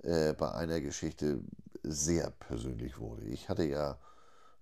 [0.03, 1.41] äh, bei einer Geschichte
[1.83, 3.25] sehr persönlich wurde.
[3.25, 3.99] Ich hatte ja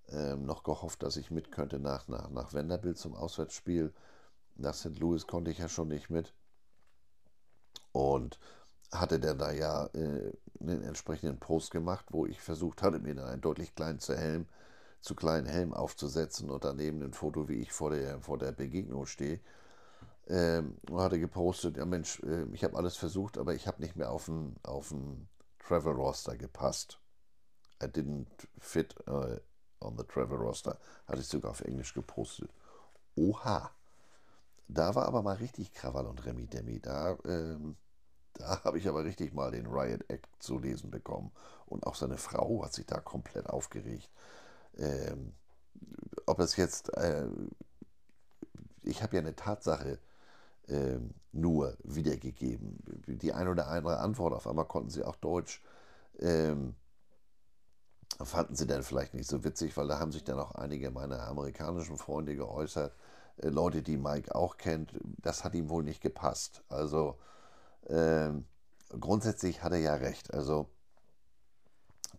[0.09, 3.93] äh, noch gehofft, dass ich mit könnte nach, nach, nach Vanderbilt zum Auswärtsspiel.
[4.55, 4.97] Nach St.
[4.99, 6.33] Louis konnte ich ja schon nicht mit.
[7.91, 8.39] Und
[8.91, 10.31] hatte der da ja äh,
[10.61, 14.47] einen entsprechenden Post gemacht, wo ich versucht hatte, mir dann einen deutlich kleinen zu, Helm,
[15.05, 19.05] zu kleinen Helm aufzusetzen und daneben ein Foto, wie ich vor der, vor der Begegnung
[19.05, 19.39] stehe.
[20.27, 23.95] Ähm, und hatte gepostet, ja Mensch, äh, ich habe alles versucht, aber ich habe nicht
[23.95, 24.93] mehr auf den auf
[25.59, 26.99] Travel Roster gepasst.
[27.81, 29.37] I didn't fit uh,
[29.79, 30.79] on the Travel Roster.
[31.07, 32.49] Hatte ich sogar auf Englisch gepostet.
[33.15, 33.71] Oha.
[34.67, 36.79] Da war aber mal richtig Krawall und Remi Demi.
[36.79, 37.77] Da ähm,
[38.35, 41.31] da habe ich aber richtig mal den Riot Act zu lesen bekommen.
[41.65, 44.09] Und auch seine Frau hat sich da komplett aufgeregt.
[44.77, 45.33] Ähm,
[46.25, 47.27] ob es jetzt, äh,
[48.83, 49.99] ich habe ja eine Tatsache
[50.67, 50.99] äh,
[51.31, 52.79] nur wiedergegeben.
[53.07, 55.61] Die eine oder andere Antwort, auf einmal konnten sie auch Deutsch,
[56.19, 56.75] ähm,
[58.23, 61.27] fanden sie dann vielleicht nicht so witzig, weil da haben sich dann auch einige meiner
[61.27, 62.95] amerikanischen Freunde geäußert.
[63.37, 66.63] Äh, Leute, die Mike auch kennt, das hat ihm wohl nicht gepasst.
[66.69, 67.17] Also,
[67.87, 68.45] ähm,
[68.99, 70.33] grundsätzlich hat er ja recht.
[70.33, 70.69] Also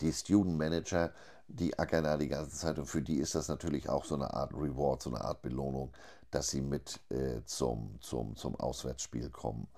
[0.01, 1.13] die Student Manager
[1.49, 4.33] die ackern da die ganze Zeit und für die ist das natürlich auch so eine
[4.35, 5.93] Art Reward, so eine Art Belohnung,
[6.31, 9.69] dass sie mit äh, zum, zum, zum Auswärtsspiel kommen.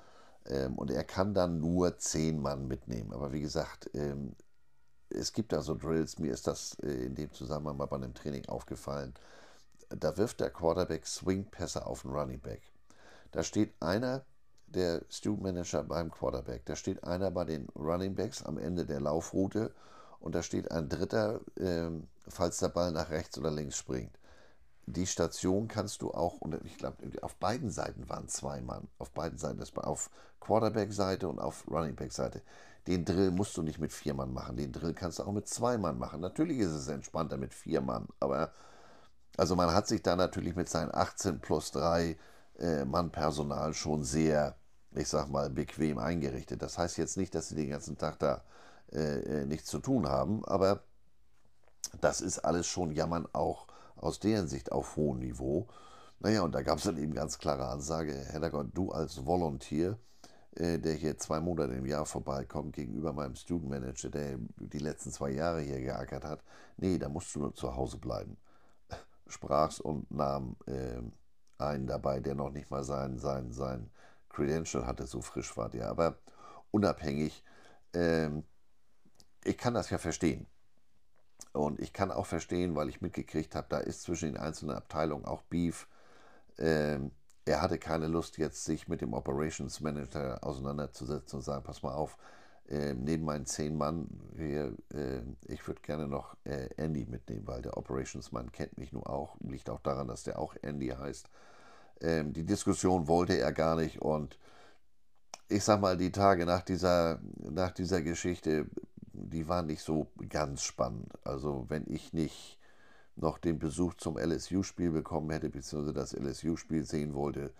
[0.47, 3.13] Ähm, und er kann dann nur zehn Mann mitnehmen.
[3.13, 4.35] Aber wie gesagt, ähm,
[5.11, 8.15] es gibt da so Drills, mir ist das äh, in dem Zusammenhang mal bei einem
[8.15, 9.15] Training aufgefallen.
[9.91, 12.63] Da wirft der Quarterback Swing-Pässe auf den Running Back.
[13.33, 14.25] Da steht einer,
[14.67, 19.01] der Student Manager beim Quarterback, da steht einer bei den Running Backs am Ende der
[19.01, 19.73] Laufroute
[20.21, 21.91] und da steht ein dritter, äh,
[22.29, 24.19] falls der Ball nach rechts oder links springt.
[24.87, 29.11] Die Station kannst du auch, und ich glaube, auf beiden Seiten waren zwei Mann, auf
[29.11, 30.11] beiden Seiten, das war auf
[30.41, 32.43] Quarterback-Seite und auf Running Back-Seite.
[32.87, 35.47] Den Drill musst du nicht mit vier Mann machen, den Drill kannst du auch mit
[35.47, 36.21] zwei Mann machen.
[36.21, 38.53] Natürlich ist es entspannter mit vier Mann, aber
[39.37, 42.17] also man hat sich da natürlich mit seinen 18 plus 3
[42.59, 44.57] äh, Mann Personal schon sehr,
[44.95, 46.61] ich sag mal, bequem eingerichtet.
[46.61, 48.43] Das heißt jetzt nicht, dass sie den ganzen Tag da
[48.93, 50.83] äh, äh, nichts zu tun haben, aber
[52.01, 53.67] das ist alles schon Jammern auch
[53.97, 55.69] aus deren Sicht auf hohem Niveau.
[56.21, 59.99] Naja, und da gab es dann eben ganz klare Ansage, Herrgott, du als Volunteer,
[60.57, 65.13] äh, der hier zwei Monate im Jahr vorbeikommt, gegenüber meinem Student Manager, der die letzten
[65.13, 66.43] zwei Jahre hier geackert hat,
[66.77, 68.37] nee, da musst du nur zu Hause bleiben.
[69.27, 71.01] Sprach's und nahm äh,
[71.59, 73.91] einen dabei, der noch nicht mal sein, sein, sein
[74.29, 75.89] Credential hatte, so frisch war der.
[75.89, 76.17] Aber
[76.71, 77.45] unabhängig,
[77.95, 78.45] ähm,
[79.45, 80.47] ich kann das ja verstehen.
[81.53, 85.25] Und ich kann auch verstehen, weil ich mitgekriegt habe, da ist zwischen den einzelnen Abteilungen
[85.25, 85.89] auch Beef.
[86.59, 87.13] Ähm,
[87.45, 91.95] er hatte keine Lust, jetzt sich mit dem Operations Manager auseinanderzusetzen und sagen, pass mal
[91.95, 92.19] auf,
[92.69, 97.63] äh, neben meinen zehn Mann hier, äh, ich würde gerne noch äh, Andy mitnehmen, weil
[97.63, 101.31] der Operations Mann kennt mich nun auch, liegt auch daran, dass der auch Andy heißt.
[102.03, 104.39] Ähm, die Diskussion wollte er gar nicht und
[105.49, 108.67] ich sag mal, die Tage nach dieser, nach dieser Geschichte
[109.31, 111.13] die waren nicht so ganz spannend.
[111.25, 112.59] Also wenn ich nicht
[113.17, 117.53] noch den Besuch zum LSU-Spiel bekommen hätte, beziehungsweise das LSU-Spiel sehen wollte,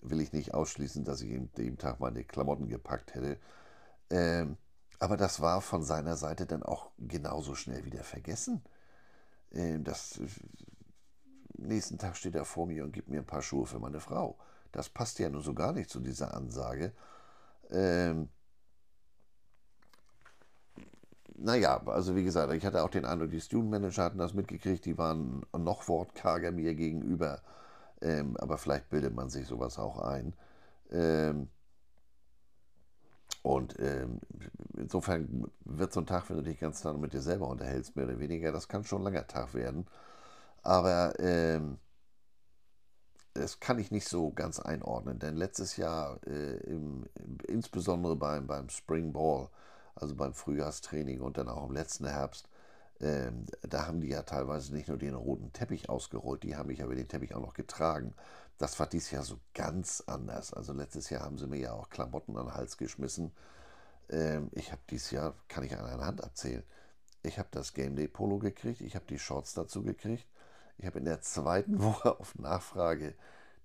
[0.00, 3.38] will ich nicht ausschließen, dass ich an dem Tag meine Klamotten gepackt hätte.
[4.10, 4.56] Ähm,
[4.98, 8.62] aber das war von seiner Seite dann auch genauso schnell wieder vergessen.
[9.52, 10.20] Ähm, das,
[11.56, 14.38] nächsten Tag steht er vor mir und gibt mir ein paar Schuhe für meine Frau.
[14.72, 16.92] Das passt ja nur so gar nicht zu dieser Ansage.
[17.70, 18.28] Ähm,
[21.36, 24.84] naja, also wie gesagt, ich hatte auch den Eindruck, die Student Manager hatten das mitgekriegt,
[24.84, 27.42] die waren noch wortkarger mir gegenüber.
[28.00, 30.34] Ähm, aber vielleicht bildet man sich sowas auch ein.
[30.90, 31.48] Ähm,
[33.42, 34.20] und ähm,
[34.76, 38.06] insofern wird so ein Tag, wenn du dich ganz klar mit dir selber unterhältst, mehr
[38.06, 39.86] oder weniger, das kann schon ein langer Tag werden.
[40.62, 41.78] Aber ähm,
[43.34, 47.04] das kann ich nicht so ganz einordnen, denn letztes Jahr, äh, im,
[47.48, 49.48] insbesondere beim, beim Spring Ball,
[49.94, 52.48] also beim Frühjahrstraining und dann auch im letzten Herbst,
[53.00, 56.82] ähm, da haben die ja teilweise nicht nur den roten Teppich ausgerollt, die haben mich
[56.82, 58.14] aber den Teppich auch noch getragen.
[58.58, 60.52] Das war dieses Jahr so ganz anders.
[60.52, 63.32] Also letztes Jahr haben sie mir ja auch Klamotten an den Hals geschmissen.
[64.10, 66.62] Ähm, ich habe dieses Jahr, kann ich an einer Hand abzählen,
[67.22, 70.26] ich habe das Game Day Polo gekriegt, ich habe die Shorts dazu gekriegt,
[70.78, 73.14] ich habe in der zweiten Woche auf Nachfrage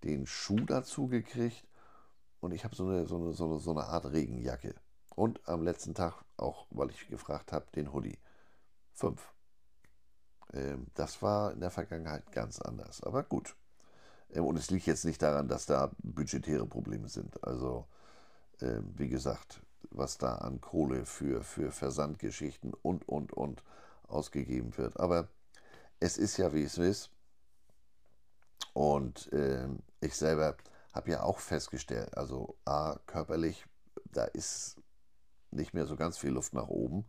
[0.03, 1.67] den Schuh dazu gekriegt
[2.39, 4.75] und ich habe so eine, so, eine, so, eine, so eine Art Regenjacke.
[5.15, 8.17] Und am letzten Tag, auch weil ich gefragt habe, den Hoodie.
[8.93, 9.33] Fünf.
[10.53, 13.03] Ähm, das war in der Vergangenheit ganz anders.
[13.03, 13.55] Aber gut.
[14.31, 17.43] Ähm, und es liegt jetzt nicht daran, dass da budgetäre Probleme sind.
[17.43, 17.87] Also,
[18.61, 23.63] ähm, wie gesagt, was da an Kohle für, für Versandgeschichten und, und, und
[24.07, 24.99] ausgegeben wird.
[24.99, 25.27] Aber
[25.99, 27.09] es ist ja, wie es ist.
[28.73, 30.55] Und ähm, ich selber
[30.93, 33.65] habe ja auch festgestellt, also A, körperlich,
[34.05, 34.77] da ist
[35.51, 37.05] nicht mehr so ganz viel Luft nach oben.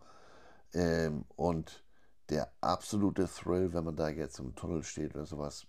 [0.72, 1.84] Ähm, und
[2.28, 5.66] der absolute Thrill, wenn man da jetzt im Tunnel steht oder sowas,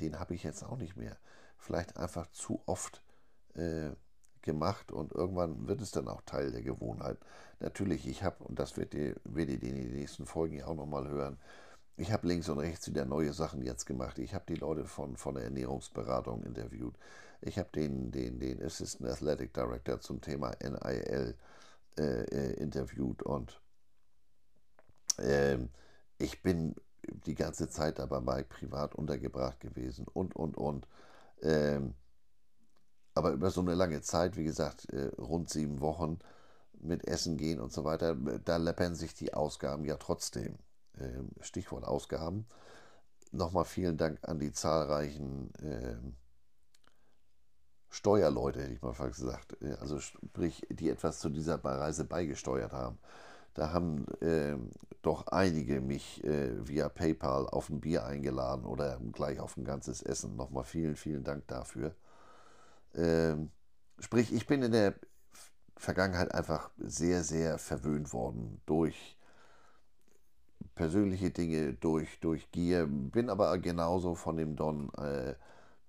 [0.00, 1.16] den habe ich jetzt auch nicht mehr.
[1.58, 3.02] Vielleicht einfach zu oft
[3.54, 3.90] äh,
[4.42, 7.18] gemacht und irgendwann wird es dann auch Teil der Gewohnheit.
[7.60, 11.08] Natürlich, ich habe, und das werdet ihr, werdet ihr in den nächsten Folgen auch nochmal
[11.08, 11.38] hören,
[11.96, 14.18] ich habe links und rechts wieder neue Sachen jetzt gemacht.
[14.18, 16.96] Ich habe die Leute von, von der Ernährungsberatung interviewt.
[17.40, 21.36] Ich habe den, den, den Assistant Athletic Director zum Thema NIL
[21.98, 23.60] äh, äh, interviewt und
[25.18, 25.58] äh,
[26.18, 26.74] ich bin
[27.26, 30.88] die ganze Zeit aber mal privat untergebracht gewesen und, und, und.
[31.42, 31.94] Ähm,
[33.14, 36.18] aber über so eine lange Zeit, wie gesagt, äh, rund sieben Wochen
[36.80, 40.58] mit Essen gehen und so weiter, da läppern sich die Ausgaben ja trotzdem.
[40.98, 42.46] Ähm, Stichwort Ausgaben.
[43.32, 46.16] Nochmal vielen Dank an die zahlreichen ähm,
[47.94, 52.72] Steuerleute, hätte ich mal fast gesagt, äh, also sprich, die etwas zu dieser Reise beigesteuert
[52.72, 52.98] haben.
[53.54, 54.56] Da haben äh,
[55.02, 60.02] doch einige mich äh, via PayPal auf ein Bier eingeladen oder gleich auf ein ganzes
[60.02, 60.34] Essen.
[60.34, 61.94] Nochmal vielen, vielen Dank dafür.
[62.94, 63.52] Ähm,
[64.00, 64.94] sprich, ich bin in der
[65.76, 69.16] Vergangenheit einfach sehr, sehr verwöhnt worden durch
[70.74, 75.34] persönliche Dinge, durch, durch Gier, bin aber genauso von dem Don, äh,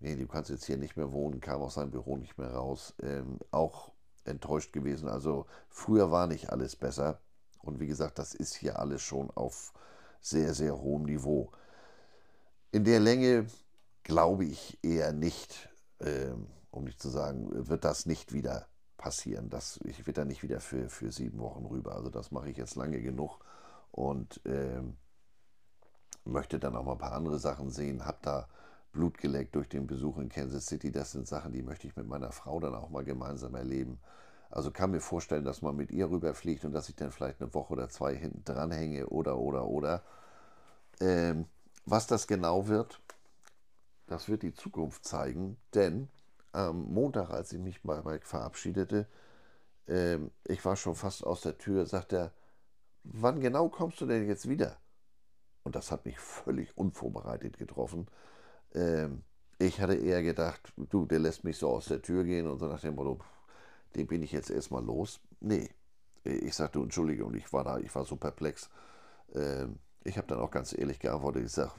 [0.06, 2.94] nee, du kannst jetzt hier nicht mehr wohnen, kam aus seinem Büro nicht mehr raus,
[3.02, 3.92] ähm, auch
[4.24, 5.10] enttäuscht gewesen.
[5.10, 7.20] Also früher war nicht alles besser
[7.64, 9.74] und wie gesagt, das ist hier alles schon auf
[10.22, 11.52] sehr, sehr hohem Niveau.
[12.72, 13.48] In der Länge
[14.04, 19.50] glaube ich eher nicht, ähm, um nicht zu sagen, wird das nicht wieder passieren.
[19.50, 21.96] Das, ich werde da nicht wieder für, für sieben Wochen rüber.
[21.96, 23.40] Also das mache ich jetzt lange genug
[23.92, 24.98] und ähm,
[26.26, 28.06] möchte dann auch mal ein paar andere Sachen sehen.
[28.06, 28.48] Habe da
[28.96, 30.92] Blut geleckt durch den Besuch in Kansas City.
[30.92, 34.00] Das sind Sachen, die möchte ich mit meiner Frau dann auch mal gemeinsam erleben.
[34.50, 37.54] Also kann mir vorstellen, dass man mit ihr rüberfliegt und dass ich dann vielleicht eine
[37.54, 40.02] Woche oder zwei hinten dran hänge oder, oder, oder.
[41.02, 41.46] Ähm,
[41.86, 43.02] was das genau wird,
[44.08, 46.08] das wird die Zukunft zeigen, denn
[46.54, 49.08] am Montag, als ich mich bei Mike verabschiedete,
[49.88, 52.32] ähm, ich war schon fast aus der Tür, sagt er,
[53.04, 54.78] wann genau kommst du denn jetzt wieder?
[55.64, 58.08] Und das hat mich völlig unvorbereitet getroffen.
[58.74, 59.24] Ähm,
[59.58, 62.68] ich hatte eher gedacht, du, der lässt mich so aus der Tür gehen und so
[62.68, 63.20] nach dem Motto,
[63.96, 65.22] den bin ich jetzt erstmal los.
[65.40, 65.70] Nee,
[66.24, 68.70] ich sagte, entschuldige, und ich war da, ich war so perplex.
[69.34, 71.72] Ähm, ich habe dann auch ganz ehrlich geantwortet, ich sage,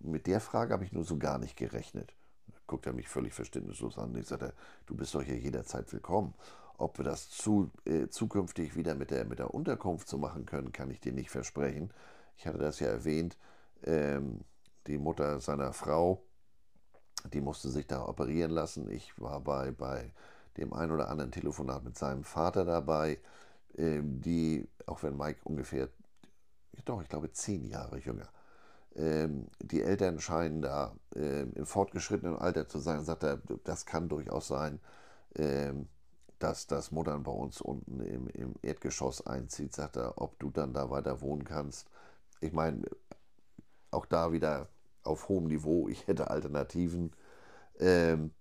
[0.00, 2.14] mit der Frage habe ich nur so gar nicht gerechnet.
[2.66, 4.14] Guckt er mich völlig verständnislos an.
[4.14, 4.52] Ich sagte,
[4.86, 6.34] du bist doch hier jederzeit willkommen.
[6.76, 10.70] Ob wir das zu, äh, zukünftig wieder mit der, mit der Unterkunft so machen können,
[10.70, 11.92] kann ich dir nicht versprechen.
[12.36, 13.36] Ich hatte das ja erwähnt.
[13.82, 14.44] Ähm,
[14.88, 16.24] die Mutter seiner Frau,
[17.32, 18.90] die musste sich da operieren lassen.
[18.90, 20.12] Ich war bei, bei
[20.56, 23.18] dem ein oder anderen Telefonat mit seinem Vater dabei,
[23.76, 25.88] ähm, die, auch wenn Mike ungefähr,
[26.84, 28.28] doch, ich glaube, zehn Jahre jünger,
[28.96, 34.08] ähm, die Eltern scheinen da ähm, im fortgeschrittenen Alter zu sein, sagt er, das kann
[34.08, 34.80] durchaus sein,
[36.38, 40.72] dass das Muttern bei uns unten im, im Erdgeschoss einzieht, sagt er, ob du dann
[40.72, 41.86] da weiter wohnen kannst.
[42.40, 42.82] Ich meine,
[43.90, 44.68] auch da wieder
[45.08, 47.12] auf hohem Niveau, ich hätte Alternativen.
[47.80, 48.32] Ähm,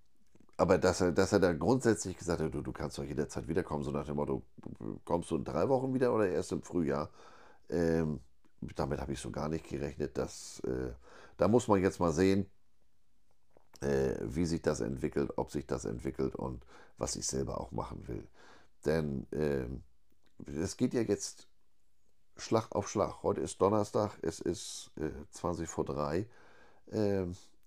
[0.58, 3.84] aber dass er, dass er da grundsätzlich gesagt hat, du, du kannst doch jederzeit wiederkommen,
[3.84, 4.44] so nach dem Motto,
[5.06, 7.12] kommst du in drei Wochen wieder oder erst im Frühjahr?
[7.70, 8.22] Ähm,
[8.76, 10.18] damit habe ich so gar nicht gerechnet.
[10.18, 10.94] Dass, äh,
[11.38, 12.48] da muss man jetzt mal sehen,
[13.82, 16.66] äh, wie sich das entwickelt, ob sich das entwickelt und
[16.98, 18.28] was ich selber auch machen will.
[18.86, 19.68] Denn äh,
[20.46, 21.48] es geht ja jetzt
[22.38, 23.24] Schlag auf Schlag.
[23.24, 26.28] Heute ist Donnerstag, es ist äh, 20 vor 3.
[26.92, 27.26] Äh,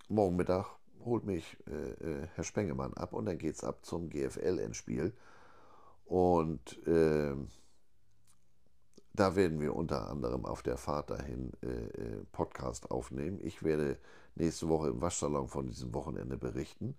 [0.09, 0.67] morgen Mittag
[1.05, 5.13] holt mich äh, äh, Herr Spengemann ab und dann geht es ab zum GFL-Endspiel.
[6.05, 7.35] Und äh,
[9.13, 13.39] da werden wir unter anderem auf der Fahrt dahin äh, äh, Podcast aufnehmen.
[13.43, 13.99] Ich werde
[14.35, 16.97] nächste Woche im Waschsalon von diesem Wochenende berichten.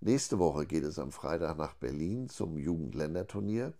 [0.00, 3.72] Nächste Woche geht es am Freitag nach Berlin zum Jugendländerturnier,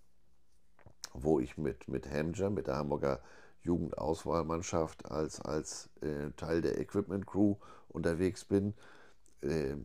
[1.12, 3.20] wo ich mit, mit Hamja, mit der Hamburger
[3.64, 7.56] Jugendauswahlmannschaft als, als äh, Teil der Equipment Crew
[7.88, 8.74] unterwegs bin.
[9.42, 9.76] Äh,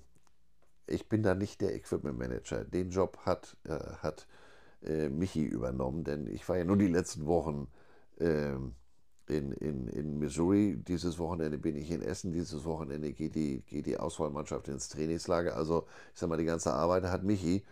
[0.88, 2.64] ich bin da nicht der Equipment Manager.
[2.64, 4.28] Den Job hat, äh, hat
[4.84, 7.68] äh, Michi übernommen, denn ich war ja nur die letzten Wochen
[8.20, 8.76] ähm,
[9.28, 10.78] in, in, in Missouri.
[10.78, 12.32] Dieses Wochenende bin ich in Essen.
[12.32, 15.56] Dieses Wochenende geht die, geht die Auswahlmannschaft ins Trainingslager.
[15.56, 17.64] Also, ich sag mal, die ganze Arbeit hat Michi.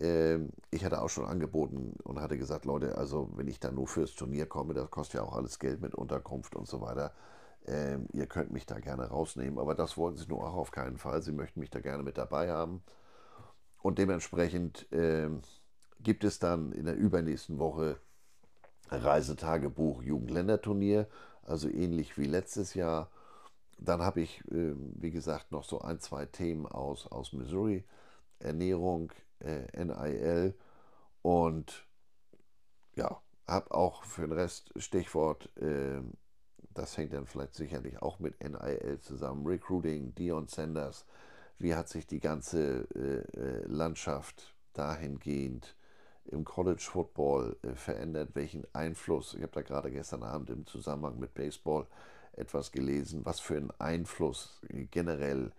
[0.00, 3.86] Ähm, ich hatte auch schon angeboten und hatte gesagt, Leute, also wenn ich da nur
[3.86, 7.12] fürs Turnier komme, das kostet ja auch alles Geld mit Unterkunft und so weiter.
[7.66, 10.98] Ähm, ihr könnt mich da gerne rausnehmen, aber das wollten sie nur auch auf keinen
[10.98, 11.22] Fall.
[11.22, 12.82] Sie möchten mich da gerne mit dabei haben.
[13.82, 15.42] Und dementsprechend ähm,
[16.00, 17.98] gibt es dann in der übernächsten Woche
[18.90, 21.06] Reisetagebuch Jugendländerturnier,
[21.42, 23.10] also ähnlich wie letztes Jahr.
[23.78, 27.84] Dann habe ich, äh, wie gesagt, noch so ein, zwei Themen aus, aus Missouri,
[28.38, 30.54] Ernährung, äh, NIL
[31.22, 31.86] und
[32.96, 36.00] ja, habe auch für den Rest Stichwort, äh,
[36.72, 41.06] das hängt dann vielleicht sicherlich auch mit NIL zusammen, Recruiting, Dion Sanders,
[41.58, 45.76] wie hat sich die ganze äh, äh, Landschaft dahingehend
[46.26, 51.18] im College Football äh, verändert, welchen Einfluss, ich habe da gerade gestern Abend im Zusammenhang
[51.18, 51.86] mit Baseball
[52.32, 55.52] etwas gelesen, was für einen Einfluss generell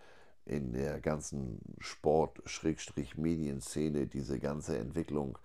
[0.45, 5.37] in der ganzen Sport-Medienszene diese ganze Entwicklung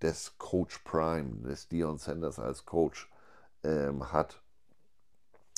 [0.00, 3.10] des Coach Prime, des Dion Sanders als Coach
[3.62, 4.42] ähm, hat.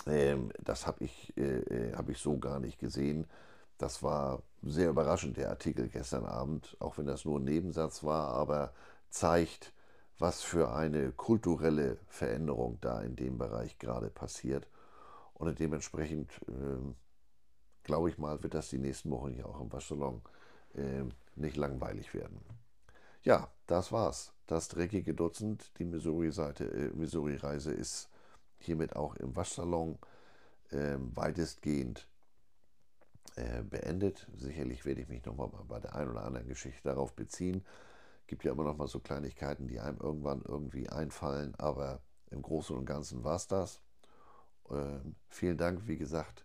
[0.06, 3.26] Ähm, das habe ich, äh, äh hab ich so gar nicht gesehen.
[3.78, 8.28] Das war sehr überraschend, der Artikel gestern Abend, auch wenn das nur ein Nebensatz war,
[8.34, 8.72] aber
[9.10, 9.72] zeigt,
[10.18, 14.68] was für eine kulturelle Veränderung da in dem Bereich gerade passiert.
[15.34, 16.94] Und dementsprechend, äh,
[17.84, 20.22] glaube ich mal, wird das die nächsten Wochen hier auch im Waschsalon
[20.74, 21.04] äh,
[21.36, 22.40] nicht langweilig werden.
[23.22, 24.32] Ja, das war's.
[24.46, 28.10] Das dreckige Dutzend, die Missouri-Seite, äh, Missouri-Reise ist
[28.58, 29.98] hiermit auch im Waschsalon
[30.70, 32.08] äh, weitestgehend
[33.68, 34.28] beendet.
[34.36, 37.64] Sicherlich werde ich mich nochmal bei der einen oder anderen Geschichte darauf beziehen.
[38.28, 42.00] Gibt ja immer noch mal so Kleinigkeiten, die einem irgendwann irgendwie einfallen, aber
[42.30, 43.80] im Großen und Ganzen war es das.
[44.70, 46.44] Ähm, vielen Dank, wie gesagt,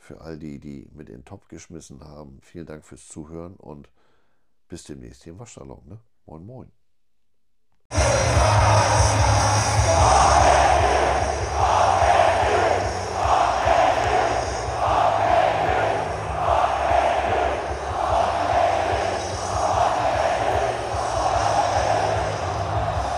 [0.00, 2.40] für all die, die mit in den Topf geschmissen haben.
[2.42, 3.90] Vielen Dank fürs Zuhören und
[4.66, 5.86] bis demnächst hier im Waschsalon.
[5.86, 6.00] Ne?
[6.26, 6.72] Moin, moin.